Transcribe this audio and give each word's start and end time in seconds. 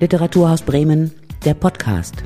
Literaturhaus 0.00 0.62
Bremen, 0.62 1.10
der 1.44 1.54
Podcast. 1.54 2.22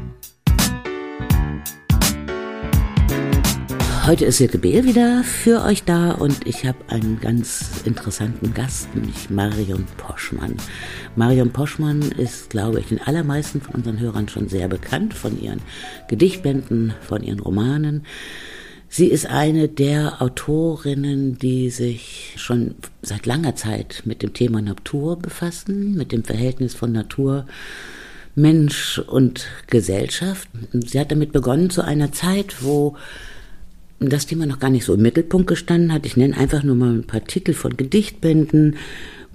Heute 4.04 4.26
ist 4.26 4.36
Silke 4.36 4.58
Behl 4.58 4.84
wieder 4.84 5.24
für 5.24 5.62
euch 5.62 5.82
da 5.84 6.10
und 6.10 6.46
ich 6.46 6.66
habe 6.66 6.76
einen 6.88 7.18
ganz 7.18 7.80
interessanten 7.86 8.52
Gast, 8.52 8.94
nämlich 8.94 9.30
Marion 9.30 9.86
Poschmann. 9.96 10.56
Marion 11.16 11.50
Poschmann 11.50 12.02
ist, 12.02 12.50
glaube 12.50 12.80
ich, 12.80 12.88
den 12.88 13.00
allermeisten 13.00 13.62
von 13.62 13.76
unseren 13.76 14.00
Hörern 14.00 14.28
schon 14.28 14.48
sehr 14.48 14.68
bekannt 14.68 15.14
von 15.14 15.40
ihren 15.40 15.62
Gedichtbänden, 16.08 16.92
von 17.00 17.22
ihren 17.22 17.40
Romanen. 17.40 18.04
Sie 18.94 19.06
ist 19.06 19.24
eine 19.24 19.68
der 19.68 20.20
Autorinnen, 20.20 21.38
die 21.38 21.70
sich 21.70 22.34
schon 22.36 22.74
seit 23.00 23.24
langer 23.24 23.56
Zeit 23.56 24.02
mit 24.04 24.22
dem 24.22 24.34
Thema 24.34 24.60
Natur 24.60 25.16
befassen, 25.18 25.94
mit 25.94 26.12
dem 26.12 26.24
Verhältnis 26.24 26.74
von 26.74 26.92
Natur, 26.92 27.46
Mensch 28.34 28.98
und 28.98 29.46
Gesellschaft. 29.68 30.46
Sie 30.74 31.00
hat 31.00 31.10
damit 31.10 31.32
begonnen 31.32 31.70
zu 31.70 31.80
einer 31.80 32.12
Zeit, 32.12 32.62
wo 32.62 32.94
das 33.98 34.26
Thema 34.26 34.44
noch 34.44 34.58
gar 34.58 34.68
nicht 34.68 34.84
so 34.84 34.92
im 34.92 35.00
Mittelpunkt 35.00 35.46
gestanden 35.46 35.90
hat. 35.90 36.04
Ich 36.04 36.18
nenne 36.18 36.36
einfach 36.36 36.62
nur 36.62 36.76
mal 36.76 36.92
ein 36.92 37.06
paar 37.06 37.24
Titel 37.24 37.54
von 37.54 37.78
Gedichtbänden. 37.78 38.76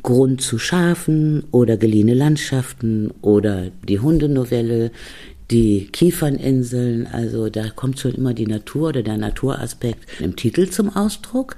Grund 0.03 0.39
zu 0.39 0.59
Schafen 0.59 1.45
oder 1.49 1.77
geliehene 1.77 2.13
Landschaften 2.13 3.11
oder 3.21 3.71
die 3.87 3.99
Hundenovelle, 3.99 4.91
die 5.51 5.87
Kieferninseln, 5.87 7.07
also 7.07 7.49
da 7.49 7.69
kommt 7.69 7.99
schon 7.99 8.15
immer 8.15 8.33
die 8.33 8.47
Natur 8.47 8.89
oder 8.89 9.03
der 9.03 9.17
Naturaspekt 9.17 10.21
im 10.21 10.35
Titel 10.35 10.69
zum 10.69 10.93
Ausdruck. 10.95 11.55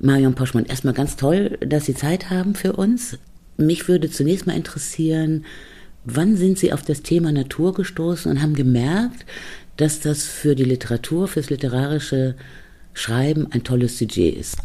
Marion 0.00 0.34
Poschmann, 0.34 0.66
erstmal 0.66 0.94
ganz 0.94 1.16
toll, 1.16 1.58
dass 1.64 1.86
Sie 1.86 1.94
Zeit 1.94 2.30
haben 2.30 2.54
für 2.54 2.72
uns. 2.72 3.18
Mich 3.56 3.88
würde 3.88 4.10
zunächst 4.10 4.46
mal 4.46 4.56
interessieren, 4.56 5.44
wann 6.04 6.36
sind 6.36 6.58
Sie 6.58 6.72
auf 6.72 6.82
das 6.82 7.02
Thema 7.02 7.30
Natur 7.30 7.74
gestoßen 7.74 8.30
und 8.30 8.42
haben 8.42 8.54
gemerkt, 8.54 9.24
dass 9.76 10.00
das 10.00 10.24
für 10.24 10.56
die 10.56 10.64
Literatur, 10.64 11.28
fürs 11.28 11.50
literarische 11.50 12.34
Schreiben 12.92 13.46
ein 13.52 13.62
tolles 13.62 13.98
Sujet 13.98 14.36
ist? 14.36 14.56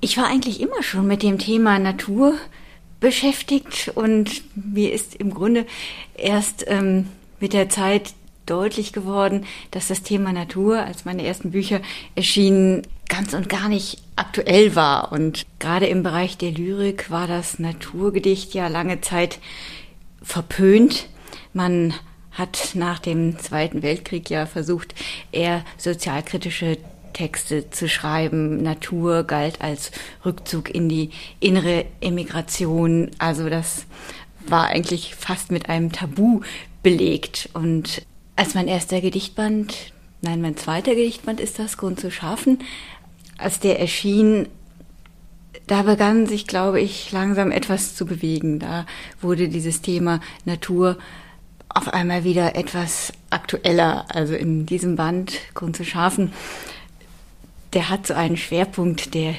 Ich 0.00 0.18
war 0.18 0.26
eigentlich 0.26 0.60
immer 0.60 0.82
schon 0.82 1.06
mit 1.06 1.22
dem 1.22 1.38
Thema 1.38 1.78
Natur 1.78 2.34
beschäftigt 3.00 3.92
und 3.94 4.42
mir 4.54 4.92
ist 4.92 5.14
im 5.14 5.32
Grunde 5.32 5.64
erst 6.16 6.64
ähm, 6.66 7.06
mit 7.40 7.52
der 7.52 7.68
Zeit 7.68 8.14
deutlich 8.46 8.92
geworden, 8.92 9.46
dass 9.70 9.88
das 9.88 10.02
Thema 10.02 10.32
Natur, 10.32 10.80
als 10.80 11.04
meine 11.04 11.26
ersten 11.26 11.52
Bücher 11.52 11.80
erschienen, 12.14 12.82
ganz 13.08 13.34
und 13.34 13.48
gar 13.48 13.68
nicht 13.68 13.98
aktuell 14.16 14.74
war. 14.74 15.12
Und 15.12 15.44
gerade 15.58 15.86
im 15.86 16.02
Bereich 16.02 16.36
der 16.36 16.52
Lyrik 16.52 17.10
war 17.10 17.26
das 17.26 17.58
Naturgedicht 17.58 18.54
ja 18.54 18.68
lange 18.68 19.00
Zeit 19.00 19.38
verpönt. 20.22 21.08
Man 21.52 21.94
hat 22.32 22.70
nach 22.74 22.98
dem 22.98 23.38
Zweiten 23.38 23.82
Weltkrieg 23.82 24.28
ja 24.28 24.46
versucht, 24.46 24.94
eher 25.30 25.64
sozialkritische 25.76 26.78
Texte 27.12 27.70
zu 27.70 27.88
schreiben. 27.88 28.62
Natur 28.62 29.22
galt 29.22 29.60
als 29.60 29.92
Rückzug 30.24 30.74
in 30.74 30.88
die 30.88 31.10
innere 31.40 31.86
Emigration. 32.00 33.10
Also 33.18 33.48
das 33.48 33.86
war 34.46 34.66
eigentlich 34.66 35.14
fast 35.14 35.52
mit 35.52 35.68
einem 35.68 35.92
Tabu 35.92 36.40
belegt. 36.84 37.48
Und 37.54 38.02
als 38.36 38.54
mein 38.54 38.68
erster 38.68 39.00
Gedichtband, 39.00 39.92
nein, 40.22 40.40
mein 40.40 40.56
zweiter 40.56 40.94
Gedichtband 40.94 41.40
ist 41.40 41.58
das, 41.58 41.76
Grund 41.76 41.98
zu 41.98 42.12
schaffen, 42.12 42.60
als 43.36 43.58
der 43.58 43.80
erschien, 43.80 44.46
da 45.66 45.82
begann 45.82 46.26
sich, 46.26 46.46
glaube 46.46 46.80
ich, 46.80 47.10
langsam 47.10 47.50
etwas 47.50 47.96
zu 47.96 48.06
bewegen. 48.06 48.60
Da 48.60 48.86
wurde 49.20 49.48
dieses 49.48 49.80
Thema 49.80 50.20
Natur 50.44 50.98
auf 51.68 51.88
einmal 51.88 52.22
wieder 52.22 52.54
etwas 52.54 53.12
aktueller. 53.30 54.04
Also 54.08 54.34
in 54.34 54.66
diesem 54.66 54.94
Band, 54.94 55.40
Grund 55.54 55.76
zu 55.76 55.84
schaffen, 55.84 56.32
der 57.72 57.88
hat 57.88 58.06
so 58.06 58.14
einen 58.14 58.36
Schwerpunkt 58.36 59.14
der 59.14 59.34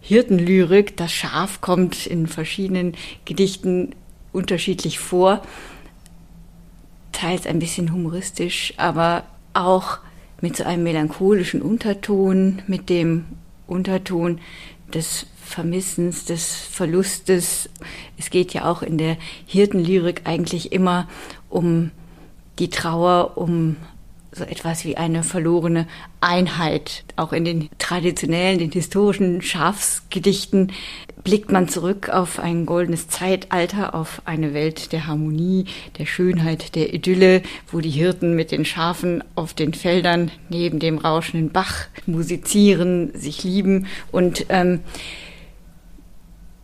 Hirtenlyrik. 0.00 0.96
Das 0.96 1.12
Schaf 1.12 1.60
kommt 1.60 2.06
in 2.06 2.26
verschiedenen 2.26 2.94
Gedichten 3.24 3.94
unterschiedlich 4.32 4.98
vor 4.98 5.42
teils 7.18 7.46
ein 7.46 7.58
bisschen 7.58 7.92
humoristisch, 7.92 8.74
aber 8.76 9.24
auch 9.52 9.98
mit 10.40 10.56
so 10.56 10.64
einem 10.64 10.84
melancholischen 10.84 11.62
Unterton, 11.62 12.62
mit 12.68 12.88
dem 12.88 13.24
Unterton 13.66 14.38
des 14.94 15.26
Vermissens, 15.42 16.26
des 16.26 16.54
Verlustes. 16.54 17.68
Es 18.18 18.30
geht 18.30 18.54
ja 18.54 18.70
auch 18.70 18.82
in 18.82 18.98
der 18.98 19.16
Hirtenlyrik 19.46 20.22
eigentlich 20.24 20.72
immer 20.72 21.08
um 21.48 21.90
die 22.60 22.70
Trauer, 22.70 23.36
um 23.36 23.76
so 24.32 24.44
etwas 24.44 24.84
wie 24.84 24.96
eine 24.96 25.22
verlorene 25.22 25.86
Einheit. 26.20 27.04
Auch 27.16 27.32
in 27.32 27.44
den 27.44 27.70
traditionellen, 27.78 28.58
den 28.58 28.70
historischen 28.70 29.40
Schafsgedichten 29.42 30.72
blickt 31.24 31.50
man 31.50 31.68
zurück 31.68 32.08
auf 32.10 32.38
ein 32.38 32.66
goldenes 32.66 33.08
Zeitalter, 33.08 33.94
auf 33.94 34.22
eine 34.24 34.54
Welt 34.54 34.92
der 34.92 35.06
Harmonie, 35.06 35.64
der 35.98 36.06
Schönheit, 36.06 36.74
der 36.74 36.92
Idylle, 36.92 37.42
wo 37.72 37.80
die 37.80 37.90
Hirten 37.90 38.36
mit 38.36 38.50
den 38.50 38.64
Schafen 38.64 39.24
auf 39.34 39.54
den 39.54 39.74
Feldern 39.74 40.30
neben 40.48 40.78
dem 40.78 40.98
rauschenden 40.98 41.50
Bach 41.50 41.86
musizieren, 42.06 43.12
sich 43.14 43.44
lieben 43.44 43.86
und 44.12 44.46
ähm, 44.48 44.80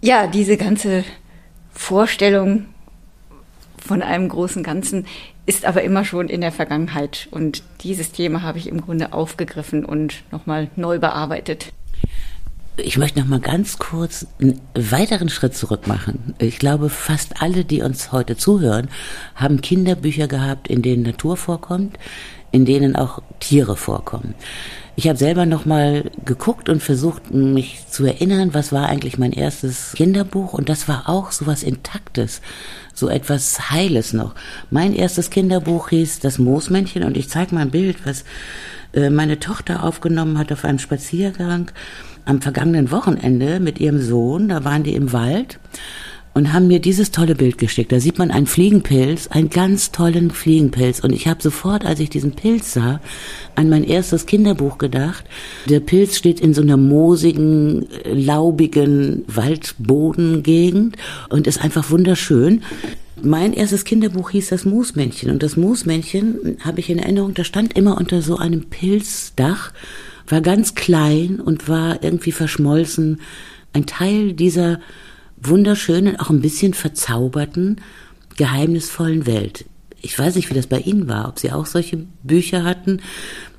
ja, 0.01 0.27
diese 0.27 0.59
ganze 0.59 1.05
Vorstellung 1.73 2.67
von 3.79 4.03
einem 4.03 4.29
großen 4.29 4.63
Ganzen 4.63 5.07
ist 5.47 5.65
aber 5.65 5.83
immer 5.83 6.05
schon 6.05 6.29
in 6.29 6.41
der 6.41 6.53
Vergangenheit. 6.53 7.29
Und 7.31 7.63
dieses 7.83 8.13
Thema 8.13 8.43
habe 8.43 8.59
ich 8.59 8.69
im 8.69 8.81
Grunde 8.81 9.13
aufgegriffen 9.13 9.85
und 9.85 10.23
nochmal 10.31 10.69
neu 10.77 10.99
bearbeitet. 10.99 11.73
Ich 12.77 12.99
möchte 12.99 13.21
noch 13.21 13.29
mal 13.29 13.39
ganz 13.39 13.79
kurz 13.79 14.27
einen 14.41 14.61
weiteren 14.75 15.29
Schritt 15.29 15.55
zurück 15.55 15.87
machen. 15.87 16.35
Ich 16.39 16.59
glaube, 16.59 16.91
fast 16.91 17.41
alle, 17.41 17.65
die 17.65 17.83
uns 17.83 18.11
heute 18.11 18.37
zuhören, 18.37 18.89
haben 19.37 19.61
Kinderbücher 19.61 20.27
gehabt, 20.27 20.67
in 20.67 20.83
denen 20.83 21.05
Natur 21.05 21.37
vorkommt, 21.37 21.99
in 22.51 22.65
denen 22.65 22.97
auch 22.97 23.23
Tiere 23.39 23.77
vorkommen. 23.77 24.35
Ich 24.97 25.09
habe 25.09 25.19
selber 25.19 25.45
noch 25.45 25.67
mal 25.67 26.11
geguckt 26.25 26.69
und 26.69 26.81
versucht, 26.81 27.35
mich 27.35 27.87
zu 27.89 28.05
erinnern, 28.05 28.55
was 28.55 28.71
war 28.71 28.89
eigentlich 28.89 29.19
mein 29.19 29.33
erstes 29.33 29.93
Kinderbuch 29.97 30.53
und 30.53 30.69
das 30.69 30.87
war 30.87 31.09
auch 31.09 31.33
sowas 31.33 31.65
Intaktes, 31.65 32.41
so 32.95 33.09
etwas 33.09 33.71
Heiles 33.73 34.13
noch. 34.13 34.37
Mein 34.71 34.95
erstes 34.95 35.31
Kinderbuch 35.31 35.89
hieß 35.89 36.21
Das 36.21 36.39
Moosmännchen 36.39 37.03
und 37.03 37.17
ich 37.17 37.29
zeige 37.29 37.57
mal 37.57 37.63
ein 37.63 37.71
Bild, 37.73 38.07
was 38.07 38.25
äh, 38.93 39.11
meine 39.11 39.41
Tochter 39.41 39.83
aufgenommen 39.83 40.39
hat 40.39 40.53
auf 40.53 40.65
einem 40.65 40.79
Spaziergang 40.79 41.73
am 42.25 42.41
vergangenen 42.41 42.93
Wochenende 42.93 43.59
mit 43.59 43.81
ihrem 43.81 44.01
Sohn. 44.01 44.49
Da 44.49 44.65
waren 44.65 44.85
die 44.85 44.95
im 44.95 45.13
Wald 45.13 45.59
und 46.35 46.53
haben 46.53 46.67
mir 46.67 46.81
dieses 46.81 47.13
tolle 47.13 47.37
Bild 47.37 47.59
geschickt. 47.59 47.93
Da 47.93 48.01
sieht 48.01 48.19
man 48.19 48.33
einen 48.33 48.47
Fliegenpilz, 48.47 49.29
einen 49.29 49.51
ganz 49.51 49.93
tollen 49.93 50.33
Fliegenpilz. 50.33 51.01
Und 51.01 51.13
ich 51.13 51.29
habe 51.29 51.41
sofort, 51.41 51.87
als 51.87 52.01
ich 52.01 52.11
diesen 52.11 52.33
Pilz 52.33 52.75
sah, 52.75 53.01
an 53.55 53.69
mein 53.69 53.85
erstes 53.85 54.27
Kinderbuch 54.27 54.79
gedacht. 54.79 55.25
Der 55.69 55.79
Pilz 55.79 56.17
steht 56.17 56.41
in 56.41 56.53
so 56.53 56.61
einer 56.61 56.77
moosigen, 56.77 57.87
laubigen 58.05 59.25
Waldbodengegend 59.29 60.97
und 61.29 61.47
ist 61.47 61.63
einfach 61.63 61.89
wunderschön. 61.91 62.63
Mein 63.23 63.53
erstes 63.53 63.85
Kinderbuch 63.85 64.31
hieß 64.31 64.49
das 64.49 64.65
Moosmännchen. 64.65 65.31
Und 65.31 65.43
das 65.45 65.57
Moosmännchen 65.57 66.59
habe 66.65 66.81
ich 66.81 66.91
in 66.91 66.99
Erinnerung, 66.99 67.35
da 67.35 67.45
stand 67.45 67.77
immer 67.77 67.97
unter 67.97 68.23
so 68.23 68.39
einem 68.39 68.65
Pilzdach, 68.65 69.73
war 70.27 70.41
ganz 70.41 70.75
klein 70.75 71.39
und 71.39 71.69
war 71.69 72.03
irgendwie 72.03 72.33
verschmolzen. 72.33 73.21
Ein 73.73 73.87
Teil 73.87 74.33
dieser 74.33 74.81
wunderschönen, 75.49 76.19
auch 76.19 76.31
ein 76.31 76.41
bisschen 76.41 76.75
verzauberten, 76.75 77.81
geheimnisvollen 78.37 79.27
Welt. 79.27 79.65
Ich 80.05 80.19
weiß 80.19 80.37
nicht, 80.37 80.51
wie 80.51 80.55
das 80.55 80.67
bei 80.67 80.81
Ihnen 80.81 81.09
war, 81.09 81.29
ob 81.29 81.39
Sie 81.39 81.51
auch 81.51 81.65
solche 81.65 81.97
Bücher 82.23 82.63
hatten. 82.63 83.01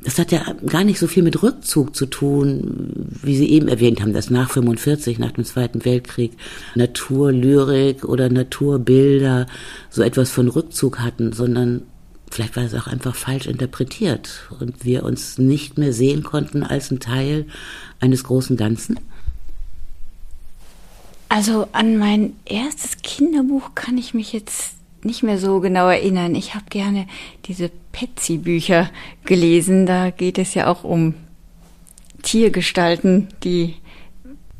Das 0.03 0.19
hat 0.19 0.31
ja 0.31 0.43
gar 0.67 0.83
nicht 0.83 0.99
so 0.99 1.07
viel 1.07 1.23
mit 1.23 1.41
Rückzug 1.41 1.95
zu 1.95 2.05
tun, 2.05 3.09
wie 3.23 3.35
Sie 3.35 3.49
eben 3.49 3.67
erwähnt 3.67 3.99
haben, 3.99 4.13
dass 4.13 4.29
nach 4.29 4.51
45, 4.51 5.17
nach 5.17 5.31
dem 5.31 5.43
Zweiten 5.43 5.85
Weltkrieg, 5.85 6.33
Naturlyrik 6.75 8.05
oder 8.05 8.29
Naturbilder 8.29 9.47
so 9.89 10.03
etwas 10.03 10.29
von 10.29 10.47
Rückzug 10.47 10.99
hatten, 10.99 11.33
sondern 11.33 11.81
vielleicht 12.29 12.55
war 12.55 12.63
es 12.63 12.75
auch 12.75 12.85
einfach 12.85 13.15
falsch 13.15 13.47
interpretiert 13.47 14.47
und 14.59 14.85
wir 14.85 15.03
uns 15.03 15.39
nicht 15.39 15.79
mehr 15.79 15.93
sehen 15.93 16.21
konnten 16.21 16.61
als 16.61 16.91
ein 16.91 16.99
Teil 16.99 17.47
eines 17.99 18.23
großen 18.23 18.55
Ganzen. 18.55 18.99
Also 21.29 21.67
an 21.71 21.97
mein 21.97 22.33
erstes 22.45 22.97
Kinderbuch 23.01 23.75
kann 23.75 23.97
ich 23.97 24.13
mich 24.13 24.31
jetzt 24.33 24.75
nicht 25.03 25.23
mehr 25.23 25.37
so 25.37 25.59
genau 25.59 25.87
erinnern. 25.87 26.35
Ich 26.35 26.55
habe 26.55 26.65
gerne 26.69 27.07
diese 27.45 27.69
Petsy-Bücher 27.91 28.89
gelesen. 29.25 29.85
Da 29.85 30.09
geht 30.09 30.37
es 30.37 30.53
ja 30.53 30.67
auch 30.67 30.83
um 30.83 31.13
Tiergestalten, 32.23 33.27
die 33.43 33.75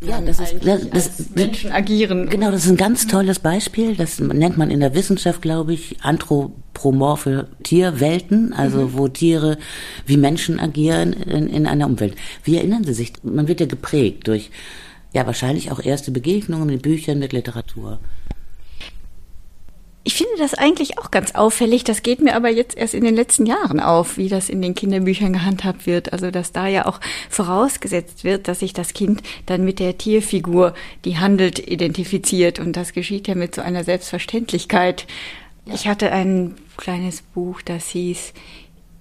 ja, 0.02 0.22
das 0.22 0.40
ist, 0.40 0.56
das, 0.64 0.90
das, 0.90 1.30
Menschen 1.36 1.72
agieren. 1.72 2.30
Genau, 2.30 2.52
das 2.52 2.66
ist 2.66 2.70
ein 2.70 2.78
ganz 2.78 3.08
tolles 3.08 3.40
Beispiel. 3.40 3.96
Das 3.96 4.20
nennt 4.20 4.58
man 4.58 4.70
in 4.70 4.80
der 4.80 4.94
Wissenschaft, 4.94 5.42
glaube 5.42 5.74
ich, 5.74 5.98
anthropomorphe 6.04 7.48
Tierwelten, 7.64 8.54
also 8.54 8.80
mhm. 8.80 8.94
wo 8.94 9.08
Tiere 9.08 9.58
wie 10.06 10.18
Menschen 10.18 10.60
agieren 10.60 11.14
in, 11.14 11.48
in 11.48 11.66
einer 11.66 11.88
Umwelt. 11.88 12.16
Wie 12.44 12.58
erinnern 12.58 12.84
Sie 12.84 12.94
sich? 12.94 13.14
Man 13.24 13.48
wird 13.48 13.62
ja 13.62 13.66
geprägt 13.66 14.28
durch, 14.28 14.52
ja, 15.16 15.26
wahrscheinlich 15.26 15.72
auch 15.72 15.80
erste 15.80 16.12
Begegnungen 16.12 16.68
mit 16.68 16.82
Büchern, 16.82 17.20
mit 17.20 17.32
Literatur. 17.32 18.00
Ich 20.04 20.16
finde 20.16 20.34
das 20.38 20.54
eigentlich 20.54 21.00
auch 21.00 21.10
ganz 21.10 21.34
auffällig. 21.34 21.86
Das 21.86 22.04
geht 22.04 22.20
mir 22.20 22.36
aber 22.36 22.50
jetzt 22.50 22.78
erst 22.78 22.94
in 22.94 23.06
den 23.06 23.16
letzten 23.16 23.46
Jahren 23.46 23.80
auf, 23.80 24.18
wie 24.18 24.28
das 24.28 24.50
in 24.50 24.62
den 24.62 24.76
Kinderbüchern 24.76 25.32
gehandhabt 25.32 25.88
wird. 25.88 26.12
Also, 26.12 26.32
dass 26.32 26.52
da 26.52 26.68
ja 26.68 26.86
auch 26.86 27.00
vorausgesetzt 27.30 28.26
wird, 28.26 28.50
dass 28.50 28.60
sich 28.60 28.74
das 28.74 28.92
Kind 28.92 29.24
dann 29.46 29.64
mit 29.64 29.80
der 29.80 29.98
Tierfigur, 29.98 30.74
die 31.06 31.18
handelt, 31.18 31.60
identifiziert. 31.60 32.60
Und 32.60 32.74
das 32.74 32.92
geschieht 32.92 33.30
ja 33.30 33.36
mit 33.36 33.56
so 33.56 33.62
einer 33.62 33.86
Selbstverständlichkeit. 33.86 35.08
Ich 35.74 35.88
hatte 35.88 36.12
ein 36.12 36.56
kleines 36.76 37.22
Buch, 37.22 37.62
das 37.62 37.88
hieß 37.88 38.34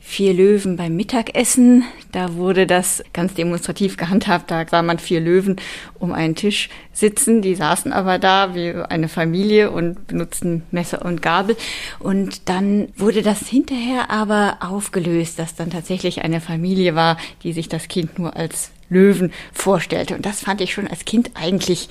vier 0.06 0.34
Löwen 0.34 0.76
beim 0.76 0.94
Mittagessen. 0.94 1.82
Da 2.12 2.34
wurde 2.34 2.66
das 2.66 3.02
ganz 3.14 3.34
demonstrativ 3.34 3.96
gehandhabt. 3.96 4.50
Da 4.50 4.64
sah 4.68 4.82
man 4.82 4.98
vier 4.98 5.18
Löwen 5.18 5.56
um 5.98 6.12
einen 6.12 6.36
Tisch 6.36 6.68
sitzen. 6.92 7.40
Die 7.40 7.54
saßen 7.54 7.90
aber 7.90 8.18
da 8.18 8.54
wie 8.54 8.74
eine 8.74 9.08
Familie 9.08 9.70
und 9.70 10.06
benutzten 10.06 10.62
Messer 10.70 11.04
und 11.04 11.22
Gabel. 11.22 11.56
Und 11.98 12.50
dann 12.50 12.88
wurde 12.96 13.22
das 13.22 13.48
hinterher 13.48 14.10
aber 14.10 14.58
aufgelöst, 14.60 15.38
dass 15.38 15.56
dann 15.56 15.70
tatsächlich 15.70 16.22
eine 16.22 16.42
Familie 16.42 16.94
war, 16.94 17.16
die 17.42 17.54
sich 17.54 17.70
das 17.70 17.88
Kind 17.88 18.18
nur 18.18 18.36
als 18.36 18.70
Löwen 18.90 19.32
vorstellte. 19.52 20.14
Und 20.14 20.26
das 20.26 20.40
fand 20.40 20.60
ich 20.60 20.74
schon 20.74 20.86
als 20.86 21.06
Kind 21.06 21.30
eigentlich 21.34 21.88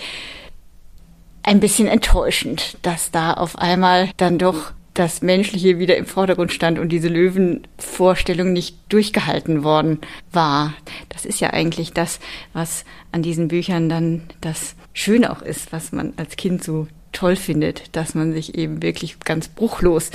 ein 1.42 1.60
bisschen 1.60 1.88
enttäuschend, 1.88 2.78
dass 2.84 3.10
da 3.10 3.34
auf 3.34 3.58
einmal 3.58 4.12
dann 4.18 4.38
doch 4.38 4.72
das 4.94 5.22
Menschliche 5.22 5.80
wieder 5.80 5.98
im 5.98 6.06
Vordergrund 6.06 6.52
stand 6.52 6.78
und 6.78 6.90
diese 6.90 7.08
Löwenvorstellung 7.08 8.54
nicht 8.54 8.78
durchgehalten 8.90 9.64
worden 9.64 10.00
war. 10.32 10.74
Das 11.10 11.26
ist 11.26 11.40
ja 11.40 11.52
eigentlich 11.52 11.94
das, 11.94 12.20
was 12.54 12.86
an 13.12 13.24
diesen 13.24 13.48
Büchern 13.48 13.90
dann 13.90 14.24
das 14.42 14.76
Schöne 14.94 15.32
auch 15.32 15.42
ist, 15.42 15.72
was 15.72 15.92
man 15.92 16.14
als 16.18 16.36
Kind 16.36 16.64
so 16.64 16.88
toll 17.12 17.36
findet, 17.36 17.96
dass 17.96 18.16
man 18.16 18.34
sich 18.34 18.56
eben 18.56 18.82
wirklich 18.84 19.20
ganz 19.20 19.48
bruchlos 19.48 20.12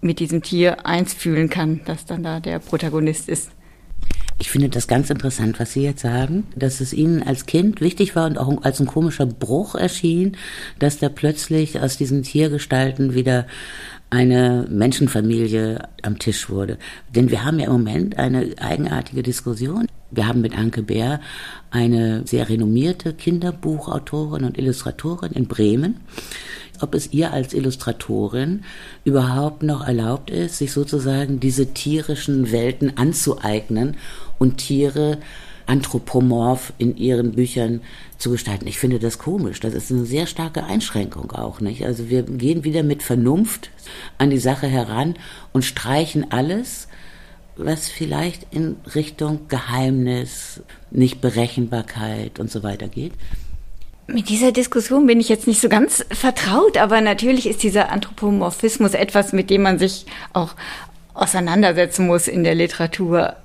mit 0.00 0.20
diesem 0.20 0.42
Tier 0.42 0.86
eins 0.86 1.12
fühlen 1.12 1.50
kann, 1.50 1.80
das 1.84 2.04
dann 2.04 2.22
da 2.22 2.38
der 2.38 2.60
Protagonist 2.60 3.28
ist. 3.28 3.50
Ich 4.40 4.50
finde 4.50 4.68
das 4.68 4.86
ganz 4.86 5.10
interessant, 5.10 5.58
was 5.58 5.72
Sie 5.72 5.82
jetzt 5.82 6.02
sagen, 6.02 6.46
dass 6.54 6.80
es 6.80 6.92
Ihnen 6.92 7.24
als 7.24 7.46
Kind 7.46 7.80
wichtig 7.80 8.14
war 8.14 8.26
und 8.26 8.38
auch 8.38 8.62
als 8.62 8.80
ein 8.80 8.86
komischer 8.86 9.26
Bruch 9.26 9.74
erschien, 9.74 10.36
dass 10.78 10.98
da 10.98 11.08
plötzlich 11.08 11.80
aus 11.80 11.96
diesen 11.96 12.22
Tiergestalten 12.22 13.14
wieder 13.14 13.46
eine 14.10 14.66
Menschenfamilie 14.70 15.80
am 16.02 16.18
Tisch 16.20 16.48
wurde. 16.48 16.78
Denn 17.14 17.30
wir 17.30 17.44
haben 17.44 17.58
ja 17.58 17.66
im 17.66 17.72
Moment 17.72 18.16
eine 18.16 18.54
eigenartige 18.58 19.24
Diskussion. 19.24 19.86
Wir 20.10 20.28
haben 20.28 20.40
mit 20.40 20.56
Anke 20.56 20.82
Bär 20.82 21.20
eine 21.70 22.26
sehr 22.26 22.48
renommierte 22.48 23.12
Kinderbuchautorin 23.14 24.44
und 24.44 24.56
Illustratorin 24.56 25.32
in 25.32 25.48
Bremen 25.48 25.96
ob 26.80 26.94
es 26.94 27.12
ihr 27.12 27.32
als 27.32 27.54
Illustratorin 27.54 28.64
überhaupt 29.04 29.62
noch 29.62 29.86
erlaubt 29.86 30.30
ist, 30.30 30.58
sich 30.58 30.72
sozusagen 30.72 31.40
diese 31.40 31.72
tierischen 31.72 32.52
Welten 32.52 32.96
anzueignen 32.96 33.96
und 34.38 34.58
Tiere 34.58 35.18
anthropomorph 35.66 36.72
in 36.78 36.96
ihren 36.96 37.32
Büchern 37.32 37.82
zu 38.16 38.30
gestalten. 38.30 38.66
Ich 38.66 38.78
finde 38.78 38.98
das 38.98 39.18
komisch. 39.18 39.60
Das 39.60 39.74
ist 39.74 39.92
eine 39.92 40.06
sehr 40.06 40.26
starke 40.26 40.64
Einschränkung 40.64 41.30
auch, 41.32 41.60
nicht? 41.60 41.84
Also 41.84 42.08
wir 42.08 42.22
gehen 42.22 42.64
wieder 42.64 42.82
mit 42.82 43.02
Vernunft 43.02 43.70
an 44.16 44.30
die 44.30 44.38
Sache 44.38 44.66
heran 44.66 45.14
und 45.52 45.64
streichen 45.64 46.32
alles, 46.32 46.88
was 47.56 47.88
vielleicht 47.88 48.46
in 48.50 48.76
Richtung 48.94 49.48
Geheimnis, 49.48 50.62
Nichtberechenbarkeit 50.90 52.38
und 52.38 52.50
so 52.50 52.62
weiter 52.62 52.88
geht. 52.88 53.12
Mit 54.06 54.30
dieser 54.30 54.52
Diskussion 54.52 55.06
bin 55.06 55.20
ich 55.20 55.28
jetzt 55.28 55.46
nicht 55.46 55.60
so 55.60 55.68
ganz 55.68 56.02
vertraut, 56.10 56.78
aber 56.78 57.02
natürlich 57.02 57.46
ist 57.46 57.62
dieser 57.62 57.90
Anthropomorphismus 57.90 58.94
etwas, 58.94 59.34
mit 59.34 59.50
dem 59.50 59.62
man 59.62 59.78
sich 59.78 60.06
auch 60.32 60.54
auseinandersetzen 61.12 62.06
muss 62.06 62.26
in 62.26 62.42
der 62.42 62.54
Literatur. 62.54 63.36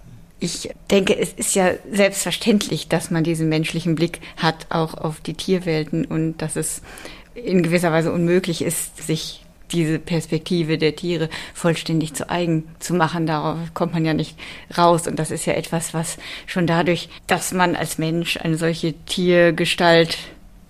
Ich 0.44 0.70
denke, 0.92 1.18
es 1.18 1.32
ist 1.32 1.56
ja 1.56 1.72
selbstverständlich, 1.90 2.90
dass 2.90 3.10
man 3.10 3.24
diesen 3.24 3.48
menschlichen 3.48 3.96
Blick 3.96 4.20
hat, 4.36 4.68
auch 4.68 4.94
auf 4.94 5.22
die 5.22 5.36
Tierwelten 5.36 6.04
und 6.04 6.40
dass 6.40 6.58
es 6.58 6.82
in 7.34 7.64
gewisser 7.64 7.94
Weise 7.94 8.12
unmöglich 8.12 8.62
ist, 8.62 9.08
sich 9.08 9.46
diese 9.72 10.00
Perspektive 10.00 10.78
der 10.78 10.98
Tiere 10.98 11.30
vollständig 11.54 12.14
zu 12.14 12.30
eigen 12.30 12.68
zu 12.80 12.94
machen. 12.94 13.26
Darauf 13.26 13.58
kommt 13.74 13.94
man 13.94 14.04
ja 14.04 14.14
nicht 14.14 14.38
raus. 14.78 15.08
Und 15.08 15.18
das 15.18 15.32
ist 15.32 15.46
ja 15.46 15.54
etwas, 15.54 15.94
was 15.94 16.18
schon 16.46 16.68
dadurch, 16.68 17.08
dass 17.26 17.54
man 17.54 17.78
als 17.78 17.98
Mensch 17.98 18.36
eine 18.36 18.58
solche 18.58 18.92
Tiergestalt 19.06 20.18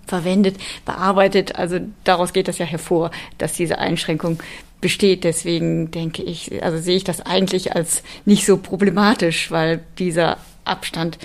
verwendet, 0.06 0.56
bearbeitet. 0.84 1.56
Also 1.56 1.80
daraus 2.04 2.32
geht 2.32 2.46
das 2.46 2.58
ja 2.58 2.66
hervor, 2.66 3.10
dass 3.38 3.54
diese 3.54 3.78
Einschränkung 3.78 4.38
besteht. 4.84 5.24
Deswegen 5.24 5.90
denke 5.90 6.22
ich, 6.22 6.62
also 6.62 6.76
sehe 6.76 6.96
ich 6.96 7.04
das 7.04 7.22
eigentlich 7.22 7.74
als 7.74 8.02
nicht 8.26 8.44
so 8.44 8.58
problematisch, 8.58 9.50
weil 9.50 9.80
dieser 9.98 10.36
Abstand 10.66 11.16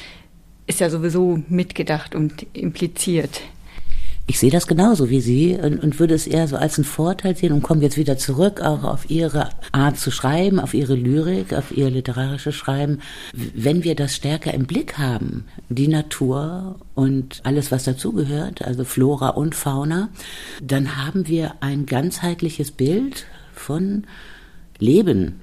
ist 0.65 0.79
ja 0.79 0.89
sowieso 0.89 1.43
mitgedacht 1.49 2.15
und 2.15 2.47
impliziert. 2.53 3.41
Ich 4.27 4.39
sehe 4.39 4.51
das 4.51 4.67
genauso 4.67 5.09
wie 5.09 5.19
Sie 5.19 5.57
und, 5.61 5.83
und, 5.83 5.99
würde 5.99 6.13
es 6.13 6.25
eher 6.25 6.47
so 6.47 6.55
als 6.55 6.77
einen 6.77 6.85
Vorteil 6.85 7.35
sehen 7.35 7.51
und 7.51 7.63
komme 7.63 7.81
jetzt 7.81 7.97
wieder 7.97 8.17
zurück 8.17 8.61
auch 8.61 8.83
auf 8.83 9.09
Ihre 9.09 9.49
Art 9.73 9.97
zu 9.97 10.09
schreiben, 10.09 10.59
auf 10.59 10.73
Ihre 10.73 10.95
Lyrik, 10.95 11.51
auf 11.53 11.75
Ihr 11.75 11.89
literarisches 11.89 12.55
Schreiben. 12.55 12.99
Wenn 13.33 13.83
wir 13.83 13.95
das 13.95 14.15
stärker 14.15 14.53
im 14.53 14.67
Blick 14.67 14.99
haben, 14.99 15.45
die 15.67 15.89
Natur 15.89 16.75
und 16.95 17.41
alles, 17.43 17.71
was 17.71 17.83
dazugehört, 17.83 18.61
also 18.61 18.85
Flora 18.85 19.29
und 19.29 19.53
Fauna, 19.53 20.09
dann 20.61 21.03
haben 21.03 21.27
wir 21.27 21.55
ein 21.59 21.87
ganzheitliches 21.87 22.71
Bild 22.71 23.25
von 23.59 24.05
Leben, 24.79 25.41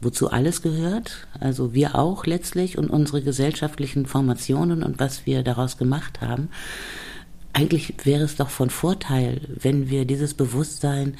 wozu 0.00 0.30
alles 0.30 0.62
gehört, 0.62 1.26
also 1.38 1.74
wir 1.74 1.94
auch 1.94 2.26
letztlich 2.26 2.78
und 2.78 2.88
unsere 2.88 3.22
gesellschaftlichen 3.22 4.06
Formationen 4.06 4.82
und 4.82 4.98
was 4.98 5.26
wir 5.26 5.42
daraus 5.42 5.76
gemacht 5.76 6.20
haben 6.20 6.48
eigentlich 7.56 7.94
wäre 8.04 8.24
es 8.24 8.36
doch 8.36 8.50
von 8.50 8.68
Vorteil, 8.68 9.40
wenn 9.48 9.88
wir 9.88 10.04
dieses 10.04 10.34
Bewusstsein 10.34 11.16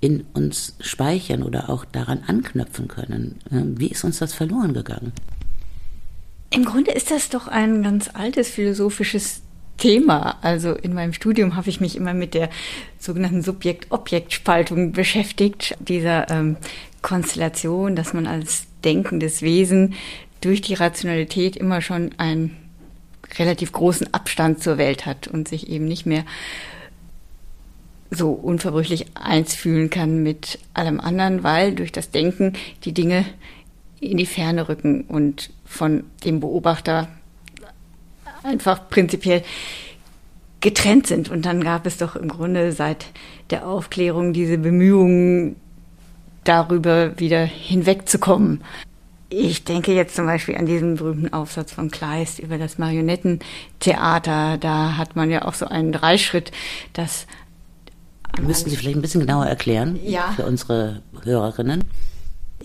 in 0.00 0.26
uns 0.34 0.76
speichern 0.80 1.42
oder 1.42 1.70
auch 1.70 1.86
daran 1.86 2.22
anknüpfen 2.26 2.88
können. 2.88 3.38
Wie 3.50 3.88
ist 3.88 4.04
uns 4.04 4.18
das 4.18 4.34
verloren 4.34 4.74
gegangen? 4.74 5.12
Im 6.50 6.66
Grunde 6.66 6.90
ist 6.92 7.10
das 7.10 7.30
doch 7.30 7.48
ein 7.48 7.82
ganz 7.82 8.10
altes 8.12 8.50
philosophisches 8.50 9.40
Thema. 9.78 10.36
Also 10.42 10.74
in 10.74 10.92
meinem 10.92 11.12
Studium 11.14 11.56
habe 11.56 11.70
ich 11.70 11.80
mich 11.80 11.96
immer 11.96 12.12
mit 12.12 12.34
der 12.34 12.50
sogenannten 12.98 13.42
Subjekt-Objekt-Spaltung 13.42 14.92
beschäftigt, 14.92 15.76
dieser 15.80 16.30
ähm, 16.30 16.56
Konstellation, 17.00 17.96
dass 17.96 18.12
man 18.12 18.26
als 18.26 18.66
denkendes 18.84 19.42
Wesen 19.42 19.94
durch 20.40 20.60
die 20.60 20.74
Rationalität 20.74 21.56
immer 21.56 21.80
schon 21.80 22.10
ein 22.18 22.56
relativ 23.38 23.72
großen 23.72 24.12
Abstand 24.14 24.62
zur 24.62 24.78
Welt 24.78 25.06
hat 25.06 25.28
und 25.28 25.48
sich 25.48 25.68
eben 25.68 25.86
nicht 25.86 26.06
mehr 26.06 26.24
so 28.10 28.30
unverbrüchlich 28.30 29.06
eins 29.14 29.54
fühlen 29.54 29.90
kann 29.90 30.22
mit 30.22 30.58
allem 30.74 30.98
anderen, 30.98 31.42
weil 31.42 31.74
durch 31.74 31.92
das 31.92 32.10
Denken 32.10 32.54
die 32.84 32.92
Dinge 32.92 33.24
in 34.00 34.16
die 34.16 34.26
Ferne 34.26 34.68
rücken 34.68 35.02
und 35.02 35.50
von 35.64 36.04
dem 36.24 36.40
Beobachter 36.40 37.08
einfach 38.48 38.88
prinzipiell 38.88 39.42
getrennt 40.60 41.06
sind. 41.06 41.28
Und 41.30 41.46
dann 41.46 41.62
gab 41.62 41.86
es 41.86 41.98
doch 41.98 42.16
im 42.16 42.28
Grunde 42.28 42.72
seit 42.72 43.06
der 43.50 43.66
Aufklärung 43.66 44.32
diese 44.32 44.58
Bemühungen, 44.58 45.56
darüber 46.44 47.18
wieder 47.18 47.44
hinwegzukommen. 47.44 48.62
Ich 49.30 49.64
denke 49.64 49.92
jetzt 49.92 50.16
zum 50.16 50.24
Beispiel 50.24 50.56
an 50.56 50.64
diesen 50.64 50.96
berühmten 50.96 51.32
Aufsatz 51.34 51.72
von 51.72 51.90
Kleist 51.90 52.38
über 52.38 52.56
das 52.56 52.78
Marionettentheater. 52.78 54.56
Da 54.56 54.96
hat 54.96 55.14
man 55.14 55.30
ja 55.30 55.44
auch 55.44 55.52
so 55.52 55.66
einen 55.66 55.92
Dreischritt, 55.92 56.50
das 56.94 57.26
Müssten 58.40 58.70
Sie 58.70 58.76
vielleicht 58.76 58.96
ein 58.96 59.02
bisschen 59.02 59.20
genauer 59.20 59.46
erklären 59.46 59.98
ja. 60.04 60.32
für 60.36 60.44
unsere 60.46 61.02
Hörerinnen? 61.24 61.84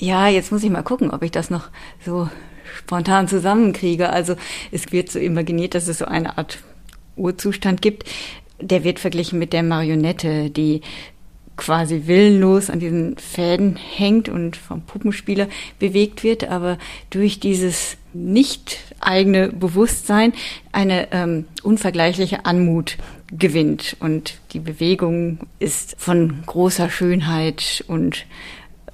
Ja, 0.03 0.27
jetzt 0.27 0.51
muss 0.51 0.65
ich 0.65 0.69
mal 0.69 0.83
gucken, 0.83 1.12
ob 1.12 1.24
ich 1.24 1.31
das 1.31 1.50
noch 1.50 1.69
so 2.05 2.27
spontan 2.77 3.29
zusammenkriege. 3.29 4.10
Also 4.10 4.36
es 4.69 4.91
wird 4.91 5.10
so 5.10 5.17
imaginiert, 5.17 5.75
dass 5.75 5.88
es 5.88 6.00
so 6.00 6.03
eine 6.03 6.38
Art 6.38 6.60
Urzustand 7.15 7.81
gibt. 7.81 8.03
Der 8.60 8.83
wird 8.83 9.00
verglichen 9.00 9.39
mit 9.39 9.53
der 9.53 9.63
Marionette, 9.63 10.50
die 10.50 10.81
quasi 11.55 12.01
willenlos 12.05 12.69
an 12.69 12.81
diesen 12.81 13.15
Fäden 13.15 13.77
hängt 13.77 14.27
und 14.27 14.57
vom 14.57 14.81
Puppenspieler 14.81 15.48
bewegt 15.79 16.22
wird, 16.25 16.50
aber 16.50 16.79
durch 17.10 17.39
dieses 17.39 17.95
nicht 18.12 18.79
eigene 19.00 19.53
Bewusstsein 19.53 20.33
eine 20.74 21.13
ähm, 21.13 21.45
unvergleichliche 21.63 22.45
Anmut 22.45 22.98
gewinnt. 23.31 23.95
Und 24.01 24.41
die 24.51 24.60
Bewegung 24.60 25.39
ist 25.60 25.95
von 25.98 26.43
großer 26.45 26.89
Schönheit 26.89 27.86
und 27.88 28.25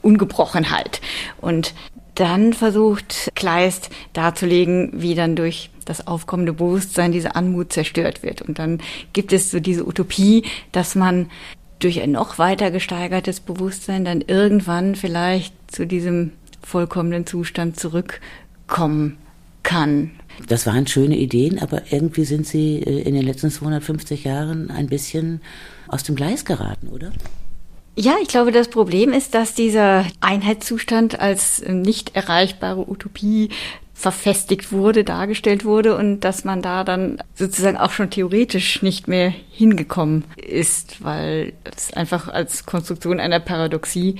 Ungebrochenheit. 0.02 1.02
Und 1.42 1.74
dann 2.16 2.54
versucht 2.54 3.32
Kleist 3.36 3.90
darzulegen, 4.14 4.92
wie 4.94 5.16
dann 5.16 5.36
durch 5.36 5.70
das 5.86 6.06
aufkommende 6.06 6.54
Bewusstsein 6.54 7.12
diese 7.12 7.36
Anmut 7.36 7.74
zerstört 7.74 8.24
wird. 8.24 8.42
Und 8.42 8.60
dann 8.60 8.80
gibt 9.14 9.34
es 9.34 9.52
so 9.52 9.60
diese 9.60 9.88
Utopie, 9.88 10.44
dass 10.72 10.96
man 10.96 11.30
durch 11.80 12.02
ein 12.02 12.12
noch 12.12 12.38
weiter 12.38 12.72
gesteigertes 12.72 13.40
Bewusstsein 13.40 14.04
dann 14.04 14.22
irgendwann 14.22 14.96
vielleicht 14.96 15.54
zu 15.72 15.88
diesem 15.88 16.34
vollkommenen 16.62 17.26
Zustand 17.26 17.80
zurückkommen 17.80 19.18
kann. 19.64 20.12
Das 20.48 20.66
waren 20.66 20.88
schöne 20.88 21.18
Ideen, 21.18 21.60
aber 21.60 21.92
irgendwie 21.92 22.26
sind 22.26 22.46
sie 22.46 22.78
äh, 22.78 23.02
in 23.02 23.14
den 23.14 23.26
letzten 23.26 23.50
250 23.50 24.24
Jahren 24.24 24.72
ein 24.72 24.88
bisschen 24.88 25.42
aus 25.88 26.04
dem 26.04 26.16
Gleis 26.16 26.46
geraten, 26.46 26.88
oder? 26.90 27.12
Ja, 27.96 28.16
ich 28.22 28.30
glaube, 28.30 28.52
das 28.52 28.70
Problem 28.70 29.12
ist, 29.12 29.34
dass 29.34 29.56
dieser 29.56 30.06
Einheitszustand 30.22 31.20
als 31.20 31.64
nicht 31.68 32.16
erreichbare 32.16 32.90
Utopie 32.90 33.50
verfestigt 34.00 34.72
wurde, 34.72 35.04
dargestellt 35.04 35.66
wurde 35.66 35.98
und 35.98 36.22
dass 36.22 36.46
man 36.46 36.62
da 36.62 36.86
dann 36.86 37.22
sozusagen 37.36 37.76
auch 37.76 37.92
schon 37.92 38.10
theoretisch 38.10 38.82
nicht 38.82 39.10
mehr 39.10 39.34
hingekommen 39.52 40.24
ist, 40.38 41.04
weil 41.04 41.52
es 41.66 41.92
einfach 41.94 42.30
als 42.30 42.66
Konstruktion 42.66 43.20
einer 43.20 43.42
Paradoxie 43.42 44.16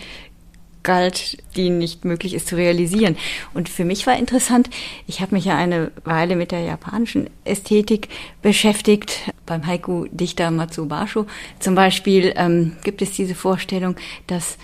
galt, 0.84 1.38
die 1.56 1.70
nicht 1.70 2.06
möglich 2.06 2.34
ist 2.34 2.48
zu 2.48 2.56
realisieren. 2.56 3.18
Und 3.54 3.70
für 3.70 3.86
mich 3.86 4.08
war 4.08 4.18
interessant, 4.18 4.70
ich 5.08 5.22
habe 5.22 5.36
mich 5.36 5.46
ja 5.46 5.58
eine 5.58 5.92
Weile 6.04 6.36
mit 6.36 6.52
der 6.52 6.62
japanischen 6.62 7.30
Ästhetik 7.44 8.10
beschäftigt. 8.42 9.32
Beim 9.46 9.66
Haiku-Dichter 9.66 10.52
Matsubasho 10.52 11.26
zum 11.60 11.76
Beispiel 11.76 12.34
ähm, 12.36 12.78
gibt 12.84 13.02
es 13.02 13.12
diese 13.12 13.36
Vorstellung, 13.36 13.96
dass 14.28 14.58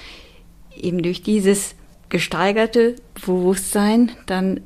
eben 0.75 1.01
durch 1.01 1.22
dieses 1.22 1.75
gesteigerte 2.10 2.95
Bewusstsein 3.25 4.12
dann 4.25 4.62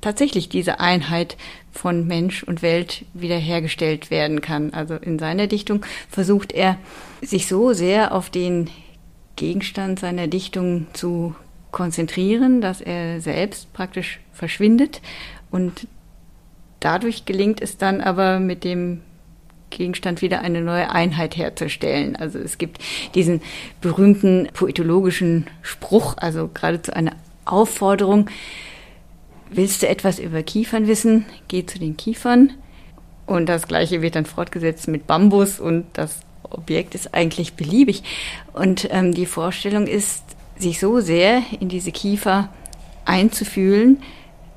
tatsächlich 0.00 0.48
diese 0.48 0.80
Einheit 0.80 1.36
von 1.72 2.06
Mensch 2.06 2.42
und 2.42 2.62
Welt 2.62 3.04
wiederhergestellt 3.14 4.10
werden 4.10 4.40
kann. 4.40 4.72
Also 4.72 4.94
in 4.94 5.18
seiner 5.18 5.46
Dichtung 5.46 5.84
versucht 6.08 6.52
er, 6.52 6.78
sich 7.22 7.46
so 7.46 7.72
sehr 7.74 8.14
auf 8.14 8.30
den 8.30 8.70
Gegenstand 9.40 9.98
seiner 9.98 10.26
Dichtung 10.26 10.86
zu 10.92 11.34
konzentrieren, 11.70 12.60
dass 12.60 12.82
er 12.82 13.22
selbst 13.22 13.72
praktisch 13.72 14.20
verschwindet 14.34 15.00
und 15.50 15.86
dadurch 16.78 17.24
gelingt 17.24 17.62
es 17.62 17.78
dann 17.78 18.02
aber 18.02 18.38
mit 18.38 18.64
dem 18.64 19.00
Gegenstand 19.70 20.20
wieder 20.20 20.42
eine 20.42 20.60
neue 20.60 20.90
Einheit 20.90 21.38
herzustellen. 21.38 22.16
Also 22.16 22.38
es 22.38 22.58
gibt 22.58 22.82
diesen 23.14 23.40
berühmten 23.80 24.48
poetologischen 24.52 25.46
Spruch, 25.62 26.18
also 26.18 26.50
geradezu 26.52 26.92
eine 26.92 27.12
Aufforderung, 27.46 28.28
willst 29.48 29.82
du 29.82 29.88
etwas 29.88 30.18
über 30.18 30.42
Kiefern 30.42 30.86
wissen, 30.86 31.24
geh 31.48 31.64
zu 31.64 31.78
den 31.78 31.96
Kiefern. 31.96 32.52
Und 33.24 33.48
das 33.48 33.66
gleiche 33.68 34.02
wird 34.02 34.16
dann 34.16 34.26
fortgesetzt 34.26 34.86
mit 34.86 35.06
Bambus 35.06 35.60
und 35.60 35.86
das 35.94 36.20
Objekt 36.42 36.94
ist 36.94 37.14
eigentlich 37.14 37.54
beliebig. 37.54 38.02
Und 38.52 38.88
ähm, 38.90 39.12
die 39.12 39.26
Vorstellung 39.26 39.86
ist, 39.86 40.22
sich 40.58 40.78
so 40.78 41.00
sehr 41.00 41.42
in 41.58 41.68
diese 41.68 41.90
Kiefer 41.90 42.50
einzufühlen, 43.04 44.02